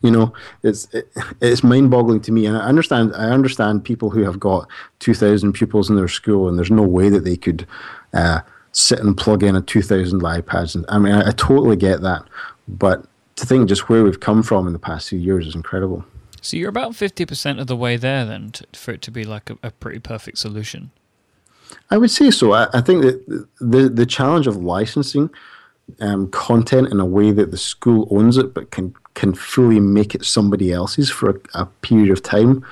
[0.03, 0.33] You know,
[0.65, 1.09] it's it,
[1.41, 3.15] it's mind-boggling to me, and I understand.
[3.15, 6.83] I understand people who have got two thousand pupils in their school, and there's no
[6.83, 7.69] way that they could
[8.13, 8.41] uh,
[8.73, 10.75] sit and plug in a 2000 iPads.
[10.75, 12.25] And I mean, I, I, totally get that.
[12.67, 13.05] But
[13.37, 16.05] to think just where we've come from in the past few years is incredible.
[16.41, 19.51] So you're about 50% of the way there then to, for it to be like
[19.51, 20.91] a, a, pretty perfect solution.
[21.91, 22.53] I would say so.
[22.53, 25.31] I, I think that the, the challenge of licensing
[26.01, 30.15] um, content in a way that the school owns it but can, can fully make
[30.15, 32.65] it somebody else's for a, a period of time.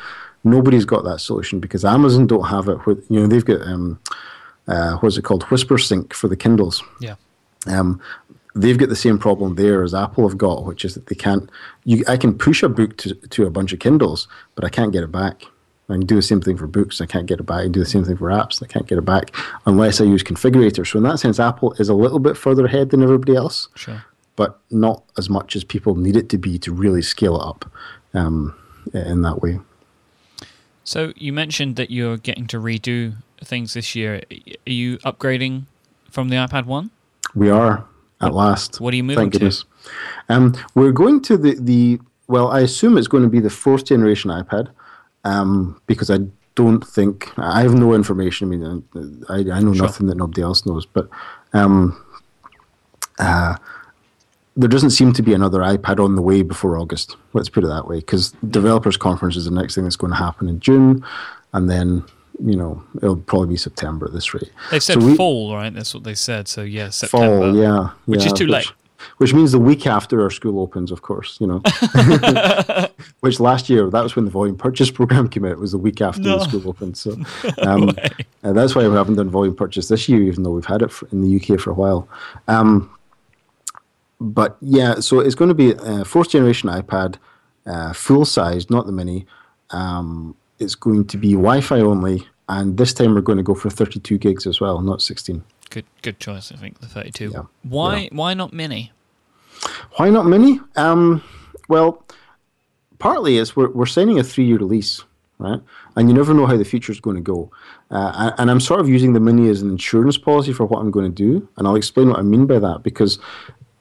[0.43, 2.87] Nobody's got that solution because Amazon don't have it.
[2.87, 4.01] With, you know, they've got um,
[4.71, 6.83] uh, what's it called, WhisperSync for the Kindles.
[7.01, 7.17] Yeah.
[7.67, 8.01] Um,
[8.55, 11.51] they've got the same problem there as Apple have got, which is that they can't.
[11.85, 14.93] You, I can push a book to, to a bunch of Kindles, but I can't
[14.93, 15.43] get it back.
[15.89, 17.01] I can do the same thing for books.
[17.01, 17.59] I can't get it back.
[17.59, 18.63] I can do the same thing for apps.
[18.63, 19.35] I can't get it back
[19.67, 20.87] unless I use configurator.
[20.87, 23.69] So in that sense, Apple is a little bit further ahead than everybody else.
[23.75, 24.05] Sure.
[24.37, 27.71] But not as much as people need it to be to really scale it up
[28.15, 28.55] um,
[28.95, 29.59] in that way.
[30.85, 34.23] So you mentioned that you're getting to redo things this year.
[34.67, 35.65] Are you upgrading
[36.11, 36.91] from the iPad 1?
[37.35, 37.85] We are,
[38.21, 38.81] at last.
[38.81, 39.65] What are you moving Thank goodness.
[40.29, 40.35] to?
[40.35, 43.85] Um, we're going to the, the, well, I assume it's going to be the fourth
[43.85, 44.69] generation iPad
[45.25, 46.19] um, because I
[46.55, 48.49] don't think, I have no information.
[48.49, 49.87] I mean, I, I know sure.
[49.87, 51.09] nothing that nobody else knows, but
[51.53, 52.05] um,
[53.19, 53.57] uh,
[54.57, 57.17] there doesn't seem to be another iPad on the way before August.
[57.33, 60.19] Let's put it that way, because developers conference is the next thing that's going to
[60.19, 61.05] happen in June,
[61.53, 62.05] and then
[62.43, 64.51] you know, it'll probably be September at this rate.
[64.71, 65.73] They said so we, fall, right?
[65.73, 66.49] That's what they said.
[66.49, 67.53] So yeah, September.
[67.53, 68.73] Fall, yeah, which yeah, is too which, late.
[69.17, 71.39] Which means the week after our school opens, of course.
[71.41, 71.63] You know,
[73.21, 75.53] which last year that was when the volume purchase program came out.
[75.53, 76.39] It was the week after no.
[76.39, 76.97] the school opened.
[76.97, 77.13] So
[77.63, 77.91] um,
[78.43, 80.91] no that's why we haven't done volume purchase this year, even though we've had it
[80.91, 82.09] for, in the UK for a while.
[82.49, 82.91] Um,
[84.21, 87.17] but yeah, so it's going to be a fourth generation iPad,
[87.67, 89.27] uh, full size, not the mini.
[89.71, 93.71] Um, it's going to be Wi-Fi only, and this time we're going to go for
[93.71, 95.43] 32 gigs as well, not 16.
[95.71, 96.51] Good, good choice.
[96.51, 97.31] I think the 32.
[97.33, 97.43] Yeah.
[97.63, 98.09] Why, yeah.
[98.11, 98.91] why not mini?
[99.97, 100.61] Why not mini?
[100.75, 101.23] Um,
[101.69, 102.05] well,
[102.99, 105.05] partly is we're we're signing a three-year lease,
[105.39, 105.61] right?
[105.95, 107.51] And you never know how the future is going to go.
[107.91, 110.91] Uh, and I'm sort of using the mini as an insurance policy for what I'm
[110.91, 112.83] going to do, and I'll explain what I mean by that.
[112.83, 113.21] Because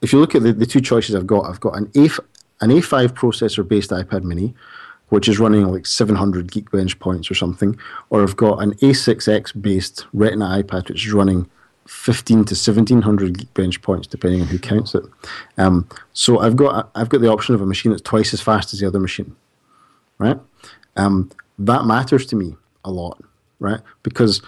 [0.00, 2.08] if you look at the, the two choices I've got, I've got an A
[2.62, 4.54] an A5 processor based iPad Mini,
[5.10, 10.06] which is running like 700 Geekbench points or something, or I've got an A6X based
[10.12, 11.48] Retina iPad which is running
[11.86, 15.04] 15 to 1700 Geekbench points depending on who counts it.
[15.58, 18.72] Um, so I've got I've got the option of a machine that's twice as fast
[18.72, 19.36] as the other machine,
[20.18, 20.38] right?
[20.96, 23.22] Um, that matters to me a lot,
[23.58, 23.80] right?
[24.02, 24.40] Because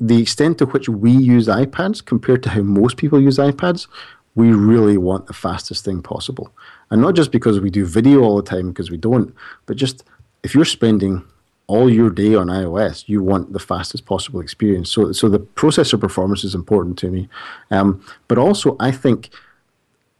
[0.00, 3.88] the extent to which we use iPads compared to how most people use iPads,
[4.34, 6.52] we really want the fastest thing possible.
[6.90, 9.34] And not just because we do video all the time, because we don't,
[9.66, 10.04] but just
[10.42, 11.24] if you're spending
[11.66, 14.90] all your day on iOS, you want the fastest possible experience.
[14.90, 17.28] So, so the processor performance is important to me.
[17.70, 19.28] Um, but also, I think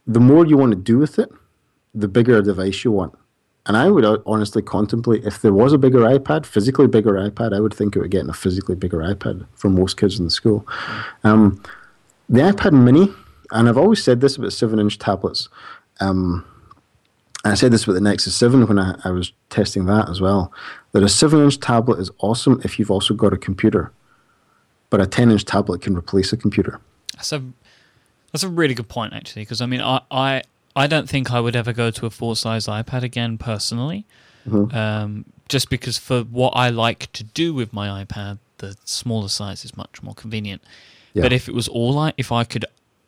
[0.05, 1.31] the more you want to do with it,
[1.95, 3.15] the bigger a device you want.
[3.65, 7.59] and I would honestly contemplate if there was a bigger iPad, physically bigger iPad, I
[7.59, 10.67] would think it would get a physically bigger iPad for most kids in the school.
[11.23, 11.61] Um,
[12.27, 13.13] the iPad Mini,
[13.51, 15.49] and I've always said this about seven-inch tablets.
[15.99, 16.45] Um,
[17.45, 20.51] I said this with the Nexus 7 when I, I was testing that as well.
[20.91, 23.91] That a 7 inch tablet is awesome if you've also got a computer,
[24.89, 26.81] but a 10 inch tablet can replace a computer.
[27.15, 27.43] That's a,
[28.31, 30.43] that's a really good point, actually, because I mean, I, I,
[30.75, 34.05] I don't think I would ever go to a full size iPad again personally.
[34.47, 34.75] Mm-hmm.
[34.75, 39.65] Um, just because for what I like to do with my iPad, the smaller size
[39.65, 40.61] is much more convenient.
[41.13, 41.23] Yeah.
[41.23, 42.65] But if it was all I, if I could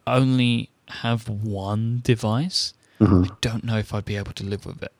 [0.07, 3.23] only have one device, Mm-hmm.
[3.23, 4.93] I don't know if I'd be able to live with it.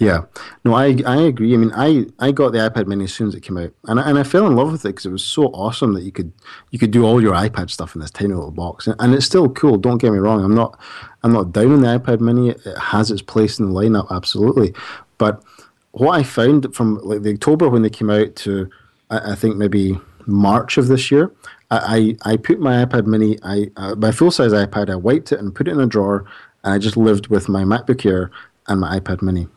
[0.00, 0.22] Yeah,
[0.64, 1.54] no, I I agree.
[1.54, 4.00] I mean, I, I got the iPad Mini as soon as it came out, and
[4.00, 6.10] I, and I fell in love with it because it was so awesome that you
[6.10, 6.32] could
[6.70, 9.26] you could do all your iPad stuff in this tiny little box, and, and it's
[9.26, 9.76] still cool.
[9.76, 10.42] Don't get me wrong.
[10.42, 10.80] I'm not
[11.22, 12.50] I'm not down on the iPad Mini.
[12.50, 14.74] It, it has its place in the lineup, absolutely.
[15.18, 15.44] But
[15.92, 18.70] what I found from like the October when they came out to
[19.10, 21.30] I, I think maybe March of this year,
[21.70, 25.32] I, I, I put my iPad Mini, I uh, my full size iPad, I wiped
[25.32, 26.24] it and put it in a drawer,
[26.64, 28.30] and I just lived with my MacBook Air
[28.68, 29.48] and my iPad Mini.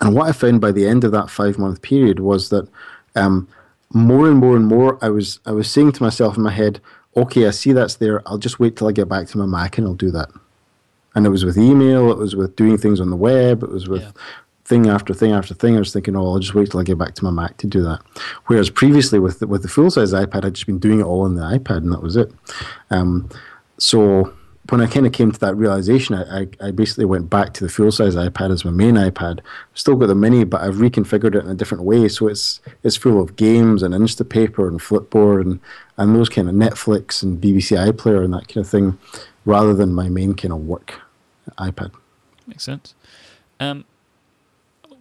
[0.00, 2.68] And what I found by the end of that five month period was that
[3.14, 3.48] um,
[3.92, 6.80] more and more and more, I was I was saying to myself in my head,
[7.16, 8.26] okay, I see that's there.
[8.26, 10.30] I'll just wait till I get back to my Mac and I'll do that.
[11.14, 13.88] And it was with email, it was with doing things on the web, it was
[13.88, 14.10] with yeah.
[14.64, 15.76] thing after thing after thing.
[15.76, 17.68] I was thinking, oh, I'll just wait till I get back to my Mac to
[17.68, 18.00] do that.
[18.46, 21.22] Whereas previously with the, with the full size iPad, I'd just been doing it all
[21.22, 22.32] on the iPad and that was it.
[22.90, 23.28] Um,
[23.78, 24.34] so
[24.70, 27.64] when I kind of came to that realization, I, I, I, basically went back to
[27.64, 29.40] the full size iPad as my main iPad.
[29.74, 32.08] Still got the mini, but I've reconfigured it in a different way.
[32.08, 35.60] So it's it's full of games and Instapaper and Flipboard and,
[35.98, 38.98] and those kind of Netflix and BBC iPlayer and that kind of thing,
[39.44, 40.94] rather than my main kind of work
[41.58, 41.92] iPad.
[42.46, 42.94] Makes sense.
[43.60, 43.84] Um,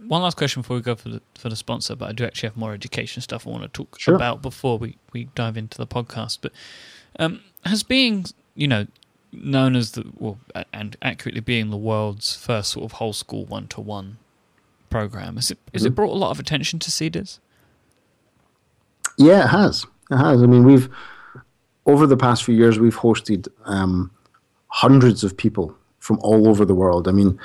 [0.08, 2.50] one last question before we go for the for the sponsor, but I do actually
[2.50, 4.16] have more education stuff I want to talk sure.
[4.16, 6.40] about before we, we dive into the podcast.
[6.42, 6.52] But
[7.18, 8.88] um, has being you know
[9.34, 10.38] known as the well,
[10.72, 14.18] and accurately being the world's first sort of whole school one to one
[14.90, 15.38] program.
[15.38, 15.86] Is it mm-hmm.
[15.86, 17.40] it brought a lot of attention to CEDARS?
[19.18, 19.86] Yeah, it has.
[20.12, 20.42] It has.
[20.42, 20.90] I mean, we've
[21.86, 24.12] over the past few years we've hosted um,
[24.68, 27.08] hundreds of people from all over the world.
[27.08, 27.40] I mean,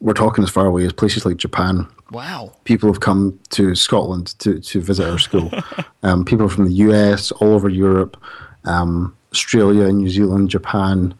[0.00, 1.86] we're talking as far away as places like Japan.
[2.10, 2.52] Wow.
[2.64, 5.50] People have come to Scotland to, to visit our school.
[6.02, 8.22] um, people from the US, all over Europe.
[8.64, 11.14] Um, Australia, New Zealand, Japan,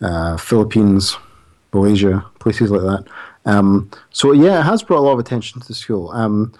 [0.00, 1.16] uh, Philippines,
[1.72, 3.04] Malaysia, places like that.
[3.44, 6.10] Um, so yeah, it has brought a lot of attention to the school.
[6.10, 6.52] Um,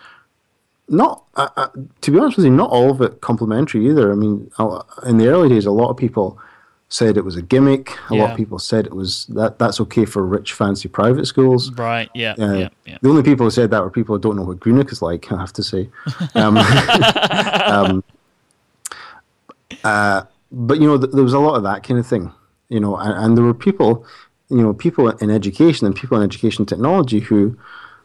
[0.88, 1.68] not uh, uh,
[2.00, 4.10] to be honest with you, not all of it complimentary either.
[4.10, 4.50] I mean,
[5.06, 6.38] in the early days, a lot of people
[6.88, 7.90] said it was a gimmick.
[8.10, 8.22] A yeah.
[8.22, 11.70] lot of people said it was that that's okay for rich, fancy private schools.
[11.72, 12.10] Right.
[12.14, 12.34] Yeah.
[12.36, 12.98] Uh, yeah, yeah.
[13.00, 15.30] The only people who said that were people who don't know what Greenock is like.
[15.32, 15.88] I have to say.
[16.34, 16.56] Um,
[17.64, 18.04] um,
[19.84, 22.32] uh, but you know, th- there was a lot of that kind of thing,
[22.68, 24.06] you know, and, and, there were people,
[24.48, 27.56] you know, people in education and people in education technology who,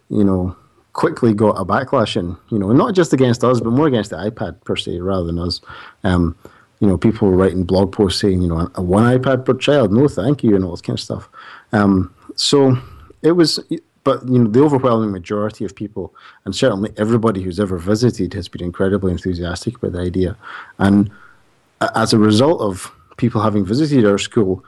[0.10, 0.56] you know,
[0.94, 4.18] quickly got a backlash in, you know, not just against us, but more against the
[4.18, 5.60] iPad per se, rather than us.
[6.04, 6.38] Um,
[6.80, 10.08] you know, people were writing blog posts saying, you know, one iPad per child, no,
[10.08, 11.30] thank you, and all this kind of stuff.
[11.72, 12.78] Um, so
[13.22, 13.60] it was,
[14.04, 18.48] but you know, the overwhelming majority of people, and certainly everybody who's ever visited, has
[18.48, 20.38] been incredibly enthusiastic about the idea,
[20.78, 21.10] and
[21.96, 24.64] as a result of people having visited our school,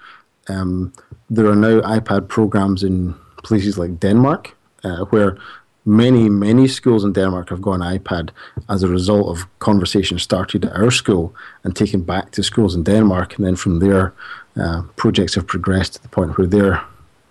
[0.50, 0.94] um,
[1.30, 5.38] there are now iPad programs in places like Denmark, uh, where
[5.86, 8.30] many, many schools in Denmark have gone iPad
[8.70, 12.84] as a result of conversations started at our school and taken back to schools in
[12.84, 13.38] Denmark.
[13.38, 14.14] And then from there,
[14.60, 16.82] uh, projects have progressed to the point where they're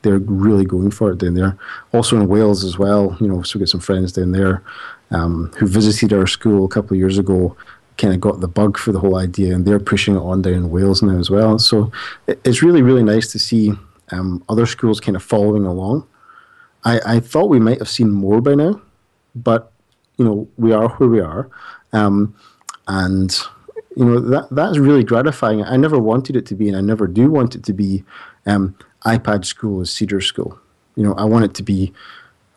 [0.02, 1.58] they're really going for it down there.
[1.92, 4.62] Also in Wales as well, you know, so we get some friends down there
[5.10, 7.56] um, who visited our school a couple of years ago
[7.96, 10.54] kind of got the bug for the whole idea, and they're pushing it on down
[10.54, 11.58] in Wales now as well.
[11.58, 11.90] So
[12.26, 13.72] it's really, really nice to see
[14.10, 16.06] um, other schools kind of following along.
[16.84, 18.80] I, I thought we might have seen more by now,
[19.34, 19.72] but
[20.16, 21.50] you know we are where we are,
[21.92, 22.34] um,
[22.86, 23.36] and
[23.96, 25.64] you know that that's really gratifying.
[25.64, 28.04] I never wanted it to be, and I never do want it to be
[28.46, 30.58] um, iPad school as Cedar School.
[30.94, 31.92] You know, I want it to be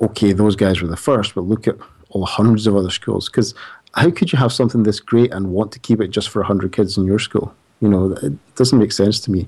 [0.02, 0.32] okay.
[0.32, 1.76] Those guys were the first, but look at
[2.10, 3.54] all the hundreds of other schools because
[4.00, 6.72] how could you have something this great and want to keep it just for 100
[6.72, 7.54] kids in your school?
[7.82, 9.46] You know, it doesn't make sense to me.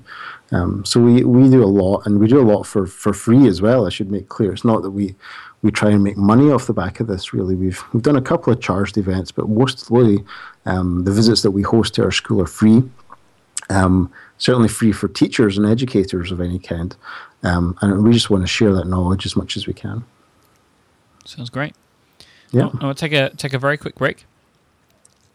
[0.50, 3.48] Um, so we, we do a lot, and we do a lot for, for free
[3.48, 3.86] as well.
[3.86, 4.52] I should make clear.
[4.52, 5.14] It's not that we,
[5.62, 7.32] we try and make money off the back of this.
[7.32, 10.22] Really, we've we've done a couple of charged events, but mostly
[10.66, 12.82] um, the visits that we host to our school are free.
[13.70, 16.94] Um, certainly free for teachers and educators of any kind,
[17.42, 20.04] um, and we just want to share that knowledge as much as we can.
[21.24, 21.74] Sounds great.
[22.50, 22.64] Yeah.
[22.64, 24.26] I'll, I'll take a take a very quick break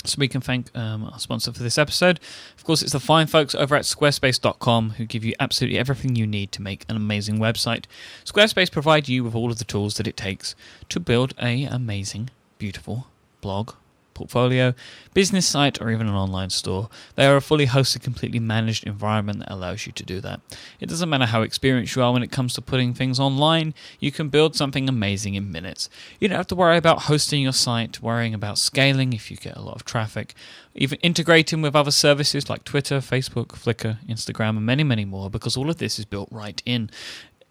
[0.07, 2.19] so we can thank um, our sponsor for this episode.
[2.57, 6.27] Of course, it's the fine folks over at squarespace.com who give you absolutely everything you
[6.27, 7.85] need to make an amazing website.
[8.25, 10.55] Squarespace provides you with all of the tools that it takes
[10.89, 13.07] to build a amazing, beautiful
[13.41, 13.73] blog,
[14.17, 14.73] portfolio,
[15.13, 16.89] business site, or even an online store.
[17.15, 20.41] They are a fully hosted, completely managed environment that allows you to do that.
[20.79, 24.11] It doesn't matter how experienced you are when it comes to putting things online, you
[24.11, 25.89] can build something amazing in minutes.
[26.19, 29.55] You don't have to worry about hosting your site, worrying about scaling if you get
[29.55, 30.33] a lot of traffic,
[30.73, 35.55] even integrating with other services like Twitter, Facebook, Flickr, Instagram, and many, many more, because
[35.55, 36.89] all of this is built right in.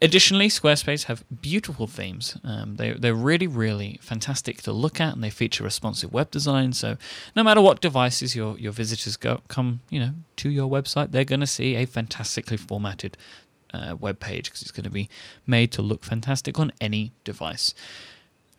[0.02, 2.36] Additionally, Squarespace have beautiful themes.
[2.44, 6.74] Um, they, they're really, really fantastic to look at, and they feature responsive web design.
[6.74, 6.98] So,
[7.34, 11.24] no matter what devices your, your visitors go come, you know, to your website, they're
[11.24, 13.16] going to see a fantastically formatted
[13.72, 15.08] uh, web page because it's going to be
[15.46, 17.72] made to look fantastic on any device.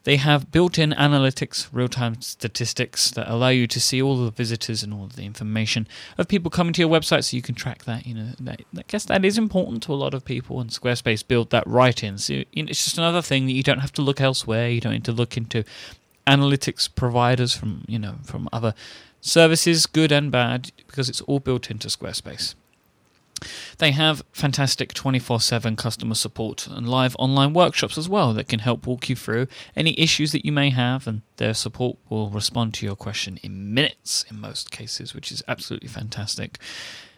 [0.07, 4.31] They have built in analytics, real time statistics that allow you to see all the
[4.31, 5.85] visitors and all of the information
[6.17, 8.07] of people coming to your website so you can track that.
[8.07, 11.27] You know, that, I guess that is important to a lot of people, and Squarespace
[11.27, 12.17] built that right in.
[12.19, 14.69] So you know, it's just another thing that you don't have to look elsewhere.
[14.69, 15.65] You don't need to look into
[16.25, 18.73] analytics providers from, you know, from other
[19.19, 22.55] services, good and bad, because it's all built into Squarespace.
[23.77, 28.59] They have fantastic 24 7 customer support and live online workshops as well that can
[28.59, 32.73] help walk you through any issues that you may have, and their support will respond
[32.75, 36.57] to your question in minutes in most cases, which is absolutely fantastic.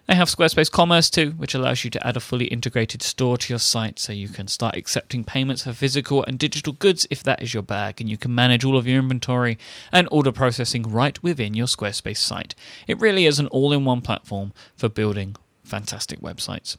[0.10, 3.54] They have Squarespace Commerce too, which allows you to add a fully integrated store to
[3.54, 7.44] your site so you can start accepting payments for physical and digital goods if that
[7.44, 9.60] is your bag, and you can manage all of your inventory
[9.92, 12.56] and order processing right within your Squarespace site.
[12.88, 15.36] It really is an all in one platform for building
[15.70, 16.78] fantastic websites.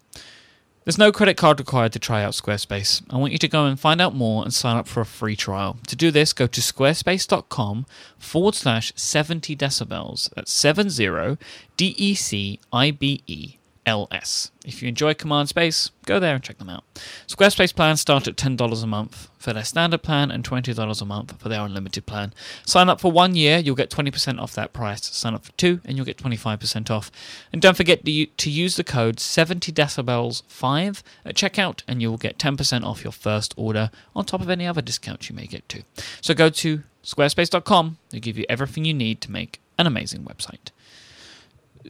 [0.85, 3.03] There's no credit card required to try out Squarespace.
[3.11, 5.37] I want you to go and find out more and sign up for a free
[5.37, 5.79] trial.
[5.89, 7.87] To do this, go to squarespace.com
[8.19, 10.33] forward slash 70 decibels.
[10.35, 11.37] That's 70
[11.77, 14.51] D E C I B E L S.
[14.65, 16.85] If you enjoy Command Space, go there and check them out.
[17.27, 21.41] Squarespace plans start at $10 a month for their standard plan and $20 a month
[21.41, 22.35] for their unlimited plan.
[22.67, 25.05] Sign up for one year, you'll get 20% off that price.
[25.07, 27.11] Sign up for two, and you'll get 25% off.
[27.53, 33.03] And don't forget to use the code 70decibels5 at checkout, and you'll get 10% off
[33.03, 35.83] your first order on top of any other discounts you may get too.
[36.21, 40.71] So go to squarespace.com, they give you everything you need to make an amazing website.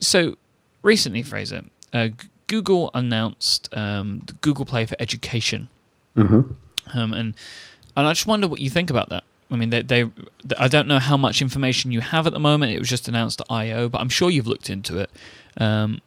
[0.01, 0.37] So,
[0.83, 2.09] recently, Fraser, uh,
[2.47, 5.69] Google announced um, the Google Play for Education,
[6.17, 6.99] Mm-hmm.
[6.99, 7.35] um, and
[7.97, 9.25] and I just wonder what you think about that.
[9.53, 10.11] I mean, they, they,
[10.59, 12.73] I don't know how much information you have at the moment.
[12.73, 15.11] It was just announced at I/O, but I'm sure you've looked into it.
[15.59, 16.01] Um,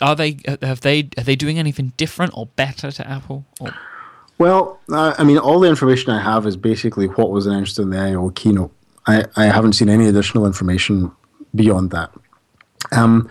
[0.00, 3.44] are they have they are they doing anything different or better to Apple?
[3.58, 3.74] Or,
[4.38, 7.90] Well, uh, I mean, all the information I have is basically what was announced in
[7.90, 8.72] the I/O keynote.
[9.06, 11.10] I, I haven't seen any additional information
[11.54, 12.10] beyond that.
[12.92, 13.28] Um,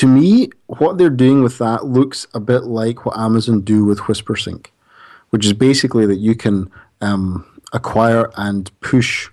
[0.00, 3.98] to me, what they're doing with that looks a bit like what Amazon do with
[3.98, 4.68] WhisperSync,
[5.28, 6.70] which is basically that you can
[7.02, 7.44] um,
[7.74, 9.28] acquire and push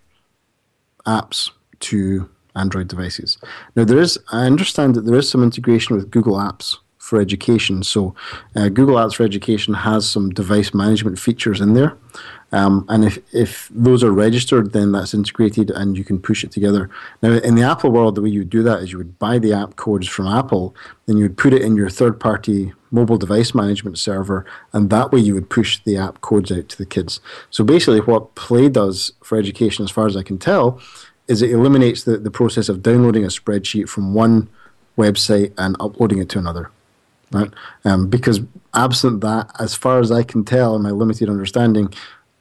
[1.06, 3.38] apps to Android devices.
[3.78, 7.84] Now, there is, I understand that there is some integration with Google Apps for education.
[7.84, 8.14] So,
[8.54, 11.96] uh, Google Apps for Education has some device management features in there.
[12.52, 16.52] Um, and if, if those are registered, then that's integrated and you can push it
[16.52, 16.90] together.
[17.22, 19.40] Now, in the Apple world, the way you would do that is you would buy
[19.40, 23.18] the app codes from Apple, then you would put it in your third party mobile
[23.18, 26.86] device management server, and that way you would push the app codes out to the
[26.86, 27.22] kids.
[27.52, 30.82] So basically, what Play does for education, as far as I can tell,
[31.28, 34.50] is it eliminates the, the process of downloading a spreadsheet from one
[34.98, 36.72] website and uploading it to another.
[37.32, 37.52] Right?
[37.84, 38.42] Um, because
[38.74, 41.94] absent that, as far as I can tell, in my limited understanding,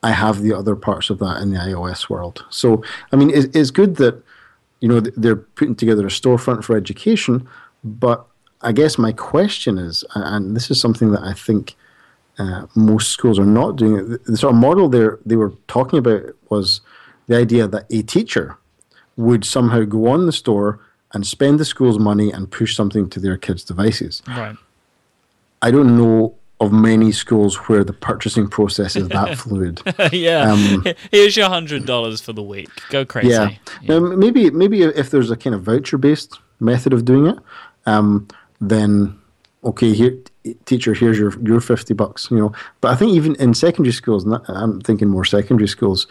[0.03, 2.45] I have the other parts of that in the iOS world.
[2.51, 4.23] So, I mean, it's, it's good that
[4.81, 7.49] you know they're putting together a storefront for education,
[7.83, 8.27] but
[8.63, 11.75] I guess my question is, and this is something that I think
[12.39, 14.09] uh, most schools are not doing.
[14.09, 16.81] The, the sort of model they they were talking about was
[17.27, 18.57] the idea that a teacher
[19.17, 20.79] would somehow go on the store
[21.13, 24.23] and spend the school's money and push something to their kids' devices.
[24.29, 24.57] right.
[25.67, 29.83] I don't know of many schools where the purchasing process is that fluid.
[30.13, 30.53] yeah.
[30.53, 32.71] Um, Here's your hundred dollars for the week.
[32.91, 33.31] Go crazy.
[33.31, 33.51] Yeah.
[33.89, 37.39] Now, maybe maybe if there's a kind of voucher based method of doing it,
[37.87, 38.29] um,
[38.61, 39.19] then
[39.65, 40.17] okay, here,
[40.67, 42.31] teacher, here's your your fifty bucks.
[42.31, 46.07] You know, but I think even in secondary schools, not, I'm thinking more secondary schools,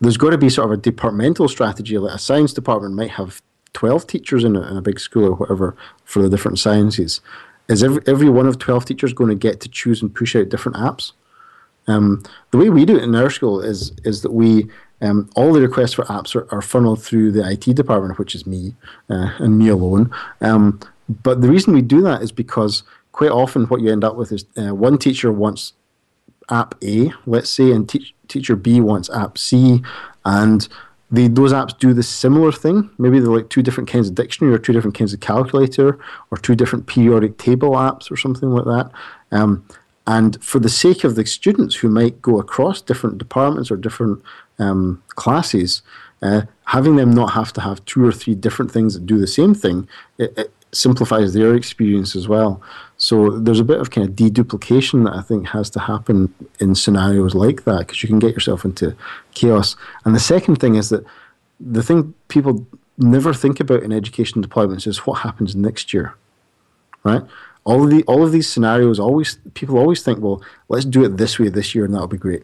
[0.00, 1.98] there's got to be sort of a departmental strategy.
[1.98, 3.42] Like a science department might have
[3.72, 7.20] twelve teachers in a, in a big school or whatever for the different sciences.
[7.70, 10.48] Is every every one of twelve teachers going to get to choose and push out
[10.48, 11.12] different apps?
[11.86, 14.68] Um, the way we do it in our school is is that we
[15.00, 18.46] um, all the requests for apps are, are, funneled through the IT department, which is
[18.46, 18.74] me
[19.08, 20.10] uh, and me alone.
[20.42, 20.78] Um,
[21.22, 24.30] but the reason we do that is because quite often what you end up with
[24.30, 25.72] is uh, one teacher wants
[26.50, 29.82] app A, let's say, and te- teacher B wants app C,
[30.24, 30.68] and
[31.10, 32.88] those apps do the similar thing.
[32.98, 35.98] Maybe they're like two different kinds of dictionary or two different kinds of calculator
[36.30, 38.90] or two different periodic table apps or something like that.
[39.32, 39.64] Um,
[40.06, 44.22] and for the sake of the students who might go across different departments or different
[44.58, 45.82] um, classes,
[46.22, 49.26] uh, having them not have to have two or three different things that do the
[49.26, 49.88] same thing,
[50.18, 52.62] it, it simplifies their experience as well.
[52.96, 56.74] So there's a bit of kind of deduplication that I think has to happen in
[56.74, 58.94] scenarios like that because you can get yourself into
[59.34, 59.76] chaos.
[60.04, 61.04] And the second thing is that
[61.58, 62.66] the thing people
[62.98, 66.14] never think about in education deployments is what happens next year,
[67.02, 67.22] right?
[67.64, 71.16] All of the all of these scenarios always people always think, well, let's do it
[71.16, 72.42] this way this year and that'll be great,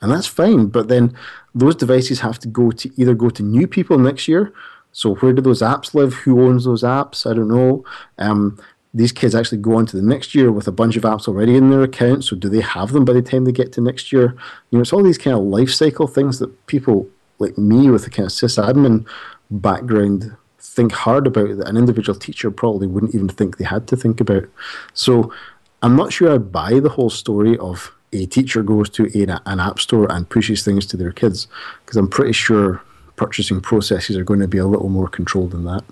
[0.00, 0.66] and that's fine.
[0.66, 1.16] But then
[1.54, 4.52] those devices have to go to either go to new people next year
[4.98, 6.12] so where do those apps live?
[6.12, 7.24] Who owns those apps?
[7.24, 7.84] I don't know.
[8.18, 8.60] Um,
[8.92, 11.54] these kids actually go on to the next year with a bunch of apps already
[11.54, 12.24] in their account.
[12.24, 14.36] So do they have them by the time they get to next year?
[14.70, 18.08] You know, it's all these kind of life cycle things that people like me with
[18.08, 19.06] a kind of sysadmin
[19.52, 23.96] background think hard about that an individual teacher probably wouldn't even think they had to
[23.96, 24.46] think about.
[24.94, 25.32] So
[25.80, 29.60] I'm not sure I buy the whole story of a teacher goes to a, an
[29.60, 31.46] app store and pushes things to their kids
[31.84, 32.82] because I'm pretty sure
[33.18, 35.84] purchasing processes are going to be a little more controlled than that.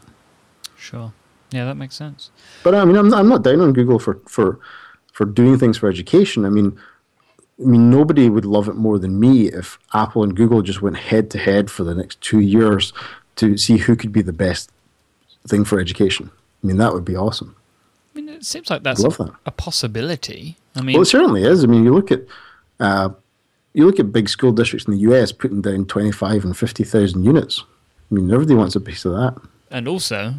[0.79, 1.12] Sure.
[1.51, 2.31] Yeah, that makes sense.
[2.62, 4.59] But I mean, I'm not, I'm not down on Google for, for
[5.12, 6.45] for doing things for education.
[6.45, 6.79] I mean,
[7.59, 10.97] I mean, nobody would love it more than me if Apple and Google just went
[10.97, 12.93] head to head for the next two years
[13.37, 14.70] to see who could be the best
[15.49, 16.31] thing for education.
[16.62, 17.57] I mean, that would be awesome.
[18.14, 19.33] I mean, it seems like that's that.
[19.47, 20.57] a possibility.
[20.74, 21.64] I mean, well, it certainly is.
[21.64, 22.22] I mean, you look at
[22.81, 23.11] uh,
[23.77, 27.62] you look at big school districts in the US putting down 25 and 50,000 units.
[28.11, 29.37] I mean, everybody wants a piece of that.
[29.70, 30.37] And also,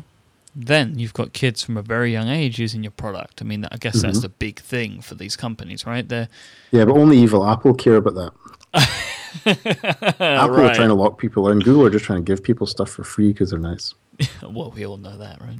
[0.55, 3.39] then you've got kids from a very young age using your product.
[3.39, 4.07] I mean, I guess mm-hmm.
[4.07, 6.07] that's the big thing for these companies, right?
[6.09, 6.29] They're
[6.71, 8.33] yeah, but only evil Apple care about that.
[10.19, 10.71] Apple right.
[10.71, 11.59] are trying to lock people in.
[11.59, 13.93] Google are just trying to give people stuff for free because they're nice.
[14.41, 15.59] well, we all know that, right?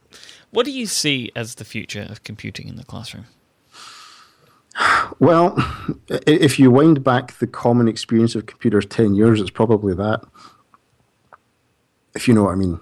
[0.50, 3.26] what do you see as the future of computing in the classroom?
[5.20, 5.54] Well,
[6.08, 10.24] if you wind back the common experience of computers 10 years, it's probably that.
[12.14, 12.80] If you know what I mean.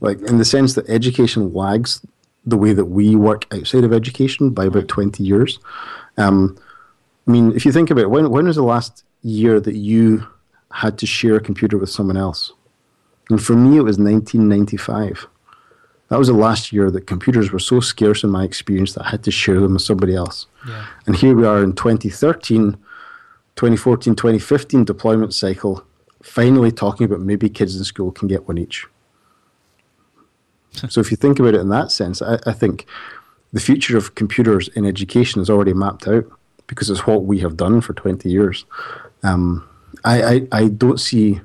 [0.00, 2.04] Like, in the sense that education lags
[2.44, 5.58] the way that we work outside of education by about 20 years.
[6.16, 6.58] Um,
[7.26, 10.26] I mean, if you think about it, when, when was the last year that you
[10.72, 12.52] had to share a computer with someone else?
[13.30, 15.26] And for me, it was 1995.
[16.08, 19.10] That was the last year that computers were so scarce in my experience that I
[19.10, 20.46] had to share them with somebody else.
[20.68, 20.86] Yeah.
[21.06, 22.72] And here we are in 2013,
[23.56, 25.84] 2014, 2015 deployment cycle,
[26.22, 28.86] finally talking about maybe kids in school can get one each.
[30.88, 32.86] so if you think about it in that sense, I, I think
[33.52, 36.26] the future of computers in education is already mapped out
[36.66, 38.66] because it's what we have done for 20 years.
[39.22, 39.66] Um,
[40.04, 41.40] I, I, I, don't see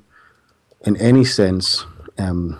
[0.85, 1.85] in any sense
[2.19, 2.59] um,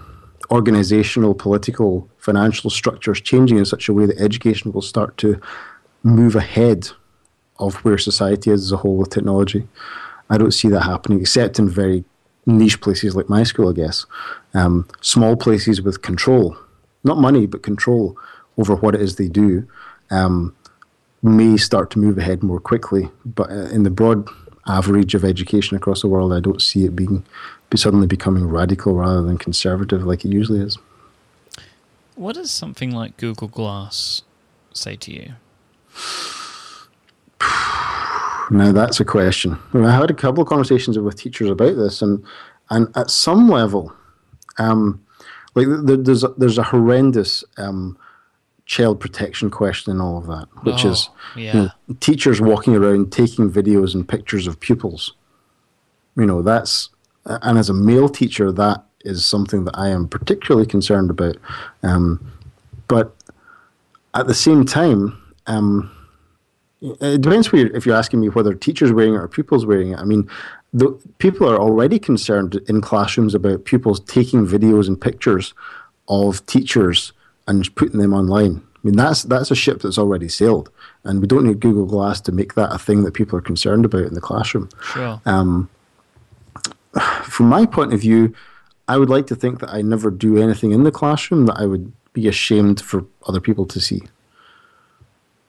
[0.50, 5.40] organizational, political, financial structures changing in such a way that education will start to
[6.04, 6.90] move ahead
[7.60, 9.68] of where society is as a whole with technology.
[10.30, 12.04] I don't see that happening, except in very
[12.46, 14.06] niche places like my school, I guess.
[14.54, 16.58] Um, small places with control,
[17.04, 18.18] not money, but control
[18.58, 19.68] over what it is they do,
[20.12, 20.56] um,
[21.22, 23.10] may start to move ahead more quickly.
[23.26, 24.28] But uh, in the broad
[24.68, 27.26] average of education across the world, I don't see it being
[27.70, 30.78] be suddenly becoming radical rather than conservative like it usually is.
[32.16, 34.22] What does something like Google Glass
[34.74, 35.34] say to you?
[38.52, 39.58] Now that's a question.
[39.74, 42.24] I had a couple of conversations with teachers about this, and
[42.70, 43.94] and at some level,
[44.58, 45.04] um,
[45.56, 47.98] like there's a, there's a horrendous um,
[48.66, 51.54] child protection question in all of that, which oh, is yeah.
[51.54, 55.14] you know, teachers walking around taking videos and pictures of pupils.
[56.16, 56.90] You know, that's
[57.26, 61.38] and as a male teacher, that is something that I am particularly concerned about.
[61.82, 62.32] Um,
[62.88, 63.16] but
[64.14, 65.92] at the same time, um,
[66.82, 70.00] it depends you're, if you're asking me whether teachers wearing it or pupils wearing it.
[70.00, 70.30] I mean,
[70.74, 75.54] the, people are already concerned in classrooms about pupils taking videos and pictures
[76.10, 77.14] of teachers
[77.48, 78.62] and putting them online.
[78.76, 80.70] I mean, that's that's a ship that's already sailed,
[81.06, 83.86] and we don't need Google Glass to make that a thing that people are concerned
[83.86, 84.68] about in the classroom.
[84.82, 85.22] Sure.
[85.26, 85.70] Um,
[87.24, 88.34] from my point of view,
[88.90, 91.66] I would like to think that I never do anything in the classroom that I
[91.66, 94.02] would be ashamed for other people to see.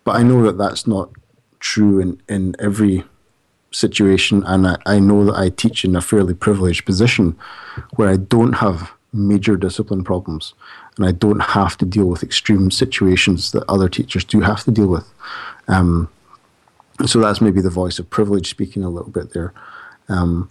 [0.05, 1.11] But I know that that's not
[1.61, 3.05] true in, in every
[3.71, 7.37] situation, and I, I know that I teach in a fairly privileged position
[7.97, 10.55] where I don't have major discipline problems
[10.97, 14.71] and I don't have to deal with extreme situations that other teachers do have to
[14.71, 15.09] deal with.
[15.69, 16.09] Um,
[17.07, 19.53] so that's maybe the voice of privilege speaking a little bit there.
[20.09, 20.51] Um,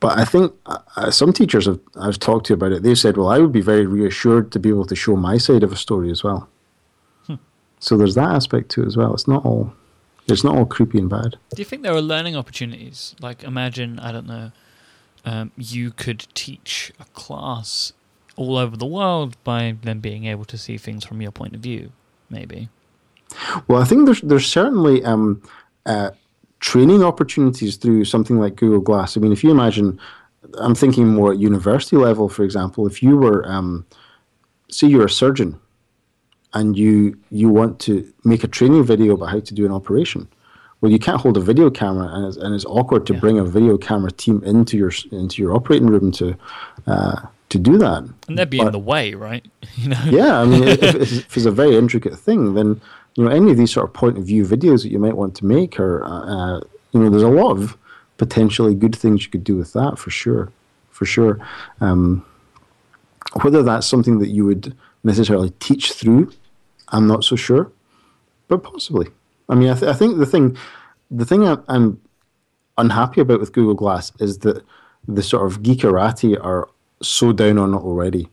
[0.00, 2.82] but I think uh, some teachers have, I've talked to about it.
[2.82, 5.64] they've said, "Well, I would be very reassured to be able to show my side
[5.64, 6.48] of a story as well."
[7.80, 9.14] So there's that aspect to it as well.
[9.14, 9.72] It's not all
[10.26, 11.36] it's not all creepy and bad.
[11.54, 13.14] Do you think there are learning opportunities?
[13.20, 14.52] Like, imagine I don't know,
[15.24, 17.92] um, you could teach a class
[18.36, 21.60] all over the world by them being able to see things from your point of
[21.60, 21.92] view,
[22.30, 22.68] maybe.
[23.66, 25.42] Well, I think there's there's certainly um,
[25.86, 26.10] uh,
[26.60, 29.16] training opportunities through something like Google Glass.
[29.16, 29.98] I mean, if you imagine,
[30.58, 33.86] I'm thinking more at university level, for example, if you were, um,
[34.70, 35.58] say, you're a surgeon,
[36.54, 40.28] and you you want to make a training video about how to do an operation.
[40.80, 43.20] Well, you can't hold a video camera, and it's, and it's awkward to yeah.
[43.20, 46.36] bring a video camera team into your into your operating room to
[46.86, 48.08] uh, to do that.
[48.28, 49.44] And they'd be but, in the way, right?
[49.76, 50.00] you know.
[50.06, 52.80] Yeah, I mean, if, if, it's a very intricate thing, then
[53.16, 55.34] you know any of these sort of point of view videos that you might want
[55.36, 56.60] to make, or uh,
[56.92, 57.76] you know, there's a lot of
[58.16, 60.50] potentially good things you could do with that for sure,
[60.90, 61.38] for sure.
[61.80, 62.24] Um,
[63.42, 64.74] whether that's something that you would
[65.04, 66.32] necessarily teach through,
[66.88, 67.70] I'm not so sure,
[68.48, 69.08] but possibly.
[69.48, 70.56] I mean, I, th- I think the thing,
[71.10, 72.00] the thing I, I'm
[72.76, 74.64] unhappy about with Google Glass is that
[75.06, 76.68] the sort of geekerati are
[77.02, 78.28] so down on it already.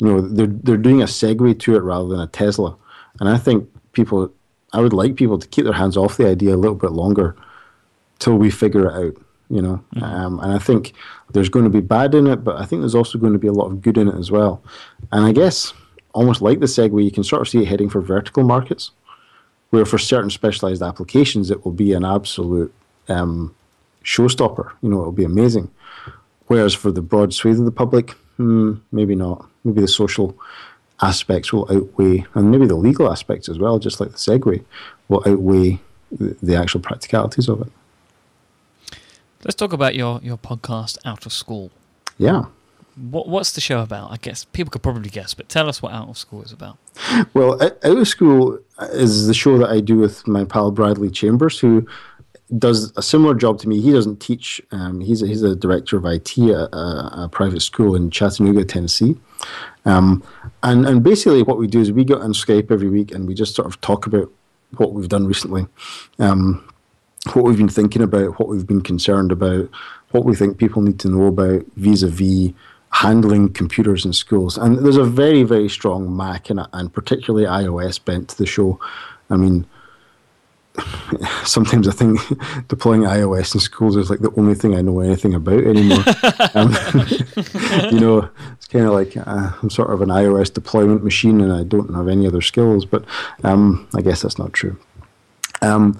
[0.00, 2.76] You know, they're they're doing a Segway to it rather than a Tesla,
[3.18, 4.32] and I think people,
[4.72, 7.34] I would like people to keep their hands off the idea a little bit longer,
[8.18, 9.22] till we figure it out.
[9.50, 10.04] You know, mm-hmm.
[10.04, 10.92] um, and I think
[11.32, 13.48] there's going to be bad in it, but I think there's also going to be
[13.48, 14.62] a lot of good in it as well.
[15.10, 15.72] And I guess
[16.18, 18.90] almost like the Segway, you can sort of see it heading for vertical markets,
[19.70, 22.74] where for certain specialized applications it will be an absolute
[23.08, 23.54] um,
[24.02, 24.72] showstopper.
[24.82, 25.70] You know, it'll be amazing.
[26.48, 29.48] Whereas for the broad swathe of the public, hmm, maybe not.
[29.62, 30.36] Maybe the social
[31.00, 34.64] aspects will outweigh, and maybe the legal aspects as well, just like the Segway,
[35.08, 35.78] will outweigh
[36.10, 38.98] the, the actual practicalities of it.
[39.44, 41.70] Let's talk about your, your podcast, Out of School.
[42.16, 42.46] Yeah.
[43.10, 44.10] What, what's the show about?
[44.10, 46.78] I guess people could probably guess, but tell us what Out of School is about.
[47.34, 48.58] Well, Out of School
[48.92, 51.86] is the show that I do with my pal Bradley Chambers, who
[52.56, 53.80] does a similar job to me.
[53.80, 54.60] He doesn't teach.
[54.70, 58.64] Um, he's a, he's a director of IT at a, a private school in Chattanooga,
[58.64, 59.16] Tennessee.
[59.84, 60.22] Um,
[60.62, 63.34] and and basically, what we do is we get on Skype every week and we
[63.34, 64.30] just sort of talk about
[64.76, 65.66] what we've done recently,
[66.18, 66.66] um,
[67.32, 69.68] what we've been thinking about, what we've been concerned about,
[70.10, 72.52] what we think people need to know about vis-a-vis
[72.98, 74.58] handling computers in schools.
[74.58, 78.80] And there's a very very strong Mac and, and particularly iOS bent to the show.
[79.30, 79.66] I mean
[81.44, 82.20] sometimes I think
[82.68, 86.04] deploying iOS in schools is like the only thing I know anything about anymore.
[86.54, 86.74] um,
[87.92, 91.52] you know, it's kind of like uh, I'm sort of an iOS deployment machine and
[91.52, 93.04] I don't have any other skills, but
[93.44, 94.76] um, I guess that's not true.
[95.62, 95.98] Um,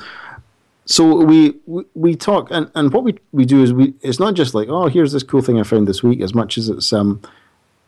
[0.90, 4.32] so we, we, we talk, and, and what we, we do is we it's not
[4.32, 6.94] just like, oh, here's this cool thing I found this week, as much as it's
[6.94, 7.20] um,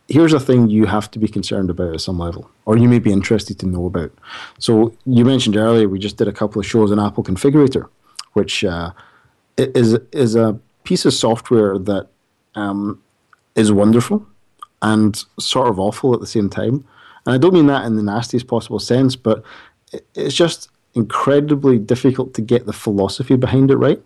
[0.06, 2.98] here's a thing you have to be concerned about at some level, or you may
[2.98, 4.12] be interested to know about.
[4.58, 7.88] So you mentioned earlier we just did a couple of shows on Apple Configurator,
[8.34, 8.92] which uh,
[9.56, 12.08] is is a piece of software that
[12.54, 13.02] um,
[13.54, 14.26] is wonderful
[14.82, 16.84] and sort of awful at the same time.
[17.24, 19.42] And I don't mean that in the nastiest possible sense, but
[20.14, 24.00] it's just incredibly difficult to get the philosophy behind it right.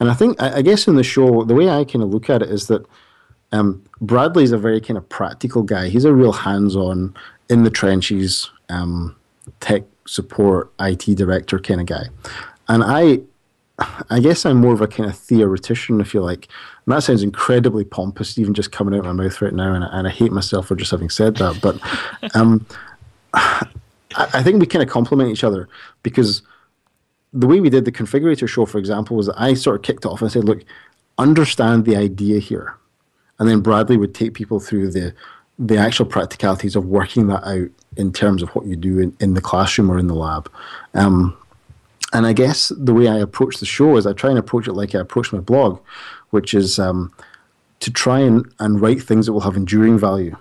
[0.00, 2.42] And I think, I guess, in the show, the way I kind of look at
[2.42, 2.84] it is that
[3.52, 5.88] um, Bradley's a very kind of practical guy.
[5.88, 7.14] He's a real hands-on,
[7.48, 9.16] in the trenches, um,
[9.60, 12.06] tech support, IT director kind of guy.
[12.68, 13.20] And I,
[14.10, 16.48] I guess I'm more of a kind of theoretician, if you like.
[16.84, 19.74] And that sounds incredibly pompous, even just coming out of my mouth right now.
[19.74, 21.60] And I, and I hate myself for just having said that.
[21.60, 22.66] But um,
[24.14, 25.68] I, think we kind of complement each other
[26.02, 26.42] because
[27.32, 30.06] the way we did the configurator show, for example, was that I sort of kicked
[30.06, 30.64] off and said, look,
[31.18, 32.76] understand the idea here
[33.38, 35.14] and then Bradley would take people through the
[35.58, 39.32] the actual practicalities of working that out in terms of what you do in, in
[39.32, 40.52] the classroom or in the lab.
[40.92, 41.34] Um,
[42.12, 44.74] and I guess the way I approach the show is I try and approach it
[44.74, 45.80] like I approach my blog,
[46.28, 47.10] which is um,
[47.80, 50.36] to try and, and write things that will have enduring value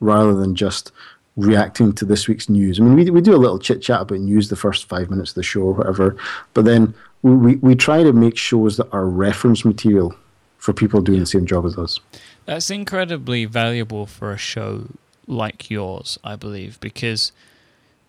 [0.00, 0.92] rather than just
[1.38, 2.80] reacting to this week's news.
[2.80, 5.30] I mean, we, we do a little chit chat about news the first five minutes
[5.30, 6.16] of the show or whatever,
[6.52, 10.14] but then we, we, try to make shows that are reference material
[10.58, 12.00] for people doing the same job as us.
[12.44, 14.86] That's incredibly valuable for a show
[15.28, 17.30] like yours, I believe, because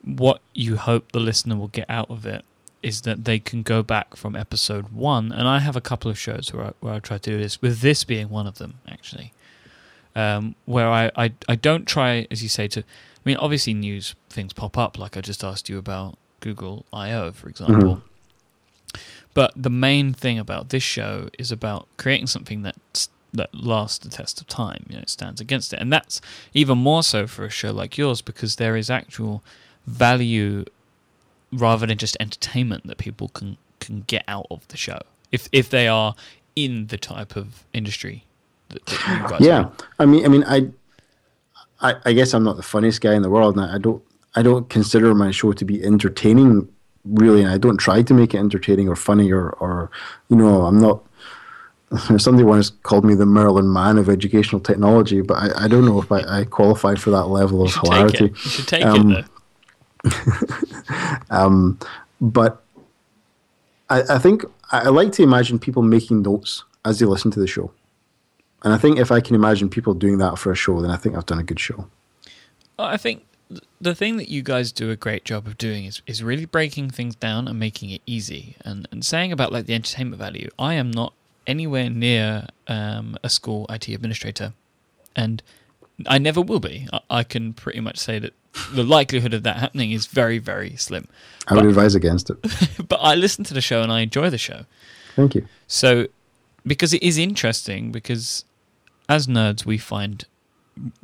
[0.04, 2.44] what you hope the listener will get out of it
[2.82, 6.18] is that they can go back from episode one, and I have a couple of
[6.18, 8.76] shows where I, where I try to do this, with this being one of them,
[8.88, 9.34] actually,
[10.16, 12.84] um, where I, I, I don't try, as you say, to.
[13.30, 17.32] I mean, obviously, news things pop up, like I just asked you about Google I/O,
[17.32, 17.98] for example.
[17.98, 19.00] Mm-hmm.
[19.36, 24.10] But the main thing about this show is about creating something that that lasts the
[24.10, 24.88] test of time.
[24.90, 26.22] You know, it stands against it, and that's
[26.56, 29.44] even more so for a show like yours because there is actual
[29.86, 30.66] value
[31.52, 35.02] rather than just entertainment that people can can get out of the show
[35.32, 36.16] if if they are
[36.56, 38.26] in the type of industry
[38.70, 39.74] that, that yeah are.
[40.00, 40.70] i mean i mean I,
[41.82, 44.04] I i guess i'm not the funniest guy in the world and i don't
[44.36, 46.68] i don't consider my show to be entertaining
[47.06, 49.90] really and i don't try to make it entertaining or funny or or
[50.30, 51.04] you know i'm not
[52.18, 56.00] somebody once called me the Merlin Mann of educational technology, but I, I don't know
[56.00, 58.26] if I, I, qualify for that level of hilarity.
[58.26, 59.26] You should take um, it.
[61.32, 61.80] um,
[62.22, 62.62] but
[63.90, 67.48] I, I think I like to imagine people making notes as they listen to the
[67.48, 67.72] show.
[68.64, 70.98] And I think if I can imagine people doing that for a show, then I
[70.98, 71.88] think I've done a good show.
[72.78, 73.26] I think
[73.82, 76.92] the thing that you guys do a great job of doing is, is really breaking
[76.92, 78.56] things down and making it easy.
[78.64, 81.14] And, and saying about like the entertainment value, I am not
[81.48, 84.54] anywhere near um, a school IT administrator,
[85.16, 85.42] and
[86.06, 86.88] I never will be.
[86.94, 88.34] I, I can pretty much say that
[88.72, 91.08] the likelihood of that happening is very, very slim.
[91.48, 92.38] I would but, advise against it.
[92.88, 94.66] but I listen to the show and I enjoy the show.
[95.16, 95.48] Thank you.
[95.68, 96.08] So,
[96.66, 98.46] because it is interesting, because
[99.10, 100.26] as nerds, we find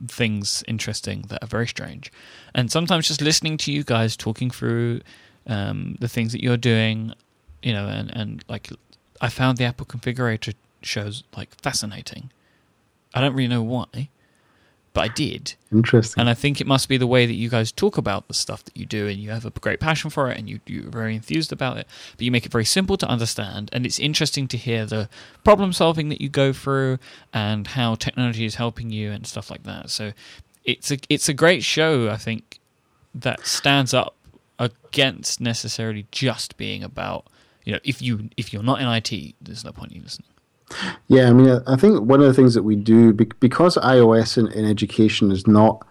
[0.08, 2.12] things interesting that are very strange.
[2.53, 5.01] And sometimes just listening to you guys talking through
[5.47, 7.14] um, the things that you're doing,
[7.62, 8.70] you know, and, and like
[9.20, 12.32] I found the Apple configurator shows like fascinating.
[13.14, 14.10] I don't really know why
[14.96, 15.56] but I did.
[15.74, 16.22] Interesting.
[16.22, 18.64] And I think it must be the way that you guys talk about the stuff
[18.64, 21.14] that you do, and you have a great passion for it, and you, you're very
[21.14, 21.86] enthused about it.
[22.16, 25.10] But you make it very simple to understand, and it's interesting to hear the
[25.43, 26.98] problem solving that you go through,
[27.34, 29.89] and how technology is helping you, and stuff like that.
[29.89, 30.14] So
[30.64, 32.60] it's a it's a great show, I think,
[33.14, 34.16] that stands up
[34.58, 37.28] against necessarily just being about
[37.66, 40.30] you know if you if you're not in IT, there's no point in you listening.
[41.07, 44.51] Yeah, I mean, I think one of the things that we do because iOS in,
[44.51, 45.86] in education is not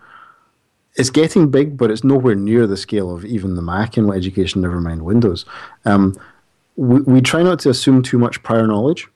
[0.97, 4.61] it's getting big, but it's nowhere near the scale of even the Mac in education,
[4.61, 5.45] never mind Windows.
[5.85, 6.14] Um,
[6.77, 9.09] we, we try not to assume too much prior knowledge.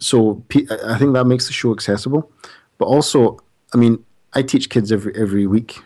[0.00, 0.44] So
[0.86, 2.30] I think that makes the show accessible.
[2.78, 3.40] But also,
[3.72, 4.04] I mean,
[4.34, 5.80] I teach kids every every week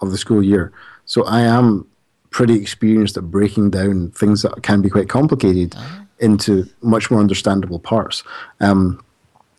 [0.00, 0.72] of the school year,
[1.04, 1.86] so I am
[2.30, 5.74] pretty experienced at breaking down things that can be quite complicated.
[5.76, 8.22] Uh-huh into much more understandable parts.
[8.60, 9.04] Um,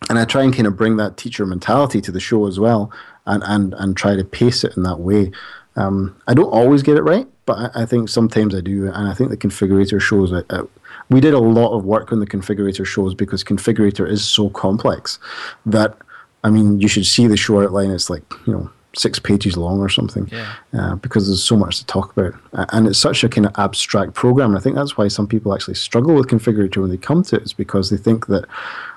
[0.09, 2.91] and I try and kind of bring that teacher mentality to the show as well,
[3.25, 5.31] and and and try to pace it in that way.
[5.75, 9.09] Um, I don't always get it right, but I, I, think sometimes I do, and
[9.09, 10.31] I think the configurator shows.
[10.31, 10.61] I, I,
[11.09, 15.19] we did a lot of work on the configurator shows because configurator is so complex
[15.65, 15.97] that
[16.43, 17.91] I mean you should see the show outline.
[17.91, 20.55] It's like you know six pages long or something yeah.
[20.73, 22.33] uh, because there's so much to talk about.
[22.73, 24.51] And it's such a kind of abstract program.
[24.51, 27.35] And I think that's why some people actually struggle with Configurator when they come to
[27.35, 28.45] it, is because they think that,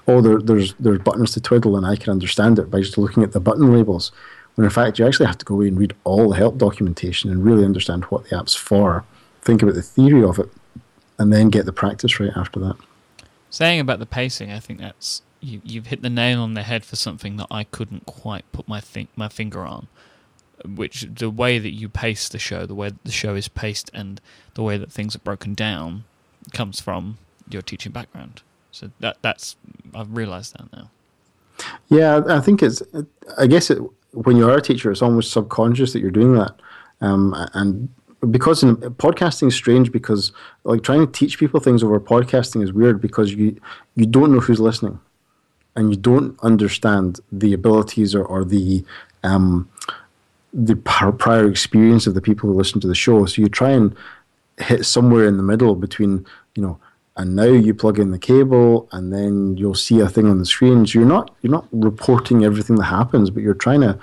[0.07, 3.23] oh, there, there's, there's buttons to twiddle and I can understand it by just looking
[3.23, 4.13] at the button labels.
[4.55, 7.31] When in fact, you actually have to go away and read all the help documentation
[7.31, 9.05] and really understand what the app's for,
[9.43, 10.49] think about the theory of it,
[11.19, 12.77] and then get the practice right after that.
[13.51, 16.85] Saying about the pacing, I think that's you, you've hit the nail on the head
[16.85, 19.89] for something that I couldn't quite put my think my finger on.
[20.67, 24.21] Which the way that you pace the show, the way the show is paced, and
[24.55, 26.05] the way that things are broken down,
[26.53, 27.19] comes from
[27.49, 28.43] your teaching background.
[28.73, 29.55] So that that's
[29.95, 30.91] I've realised that now.
[31.89, 32.83] Yeah, I think it's.
[33.37, 33.79] I guess it,
[34.13, 36.61] when you are a teacher, it's almost subconscious that you're doing that,
[37.01, 37.89] um, and
[38.31, 40.33] because in, podcasting is strange because
[40.65, 43.61] like trying to teach people things over podcasting is weird because you
[43.95, 44.99] you don't know who's listening
[45.79, 48.85] and you don't understand the abilities or, or the
[49.23, 49.71] um,
[50.53, 53.27] the prior experience of the people who listen to the show.
[53.27, 53.95] So you try and
[54.59, 56.27] hit somewhere in the middle between,
[56.57, 56.81] you know,
[57.17, 60.47] and now you plug in the cable and then you'll see a thing on the
[60.47, 60.85] screen.
[60.85, 63.97] So you're not you're not reporting everything that happens, but you're trying to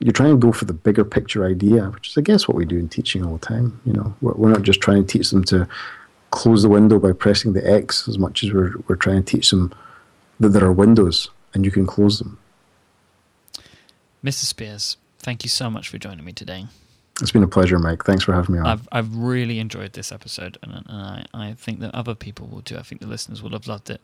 [0.00, 2.64] you're trying to go for the bigger picture idea, which is I guess what we
[2.64, 3.80] do in teaching all the time.
[3.84, 5.68] You know, we're, we're not just trying to teach them to
[6.32, 9.50] close the window by pressing the X as much as we're we're trying to teach
[9.50, 9.72] them
[10.42, 12.38] that there are windows and you can close them.
[14.24, 14.44] Mr.
[14.44, 16.66] Speirs, thank you so much for joining me today.
[17.20, 18.04] It's been a pleasure, Mike.
[18.04, 18.66] Thanks for having me on.
[18.66, 22.62] I've I've really enjoyed this episode, and, and I, I think that other people will
[22.62, 22.78] too.
[22.78, 24.00] I think the listeners will have loved it.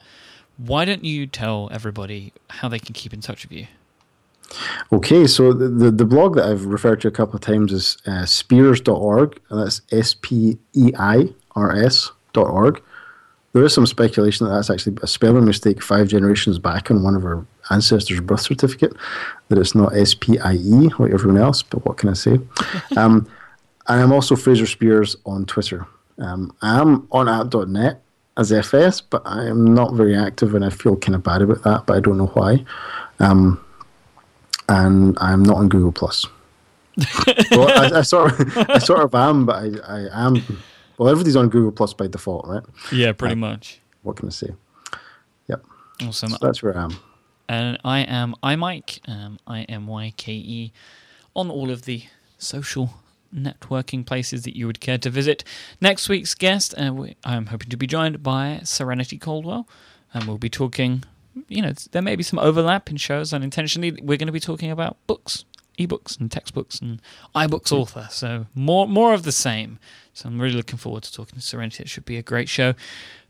[0.59, 3.67] Why don't you tell everybody how they can keep in touch with you?
[4.93, 7.99] Okay, so the, the, the blog that I've referred to a couple of times is
[8.07, 12.83] uh, speirs.org, and that's S P E I rs.org.
[13.53, 17.15] There is some speculation that that's actually a spelling mistake five generations back on one
[17.15, 18.95] of our ancestors' birth certificate,
[19.49, 22.39] that it's not S P I E like everyone else, but what can I say?
[22.97, 23.27] um,
[23.87, 25.87] and I'm also Fraser Speirs on Twitter.
[26.19, 28.03] Um, I'm on app.net
[28.37, 31.63] as FS, but I am not very active and I feel kind of bad about
[31.65, 32.65] that, but I don't know why.
[33.19, 33.65] Um,
[34.69, 36.27] and I'm not on Google Plus.
[37.51, 40.43] well, I, I, sort of, I sort of am, but I, I am.
[40.99, 42.63] Well, everybody's on Google Plus by default, right?
[42.93, 43.81] Yeah, pretty uh, much.
[44.03, 44.51] What can I say?
[45.47, 45.65] Yep.
[46.03, 46.31] Awesome.
[46.31, 46.97] So that's where I am.
[47.49, 50.73] And I am iMyke, um, I M Y K E,
[51.35, 52.03] on all of the
[52.37, 52.95] social
[53.35, 55.45] networking places that you would care to visit.
[55.81, 59.69] Next week's guest, uh, we, I'm hoping to be joined by Serenity Caldwell,
[60.13, 61.05] and we'll be talking.
[61.49, 63.93] You know, there may be some overlap in shows unintentionally.
[63.93, 65.45] We're going to be talking about books,
[65.79, 67.01] ebooks, and textbooks, and
[67.35, 68.09] iBooks author.
[68.11, 69.79] So more more of the same.
[70.19, 71.85] So I'm really looking forward to talking to Serenity.
[71.85, 72.75] It should be a great show.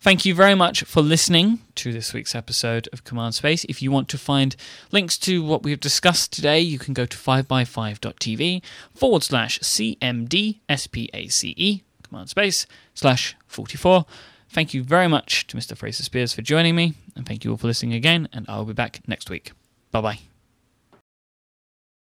[0.01, 3.64] Thank you very much for listening to this week's episode of Command Space.
[3.64, 4.57] If you want to find
[4.91, 8.62] links to what we've discussed today, you can go to 5by5.tv
[8.95, 14.07] forward slash CMD SPACE, Command Space, slash 44.
[14.49, 15.76] Thank you very much to Mr.
[15.76, 18.72] Fraser Speirs for joining me, and thank you all for listening again, and I'll be
[18.72, 19.53] back next week.
[19.93, 20.18] Bye bye.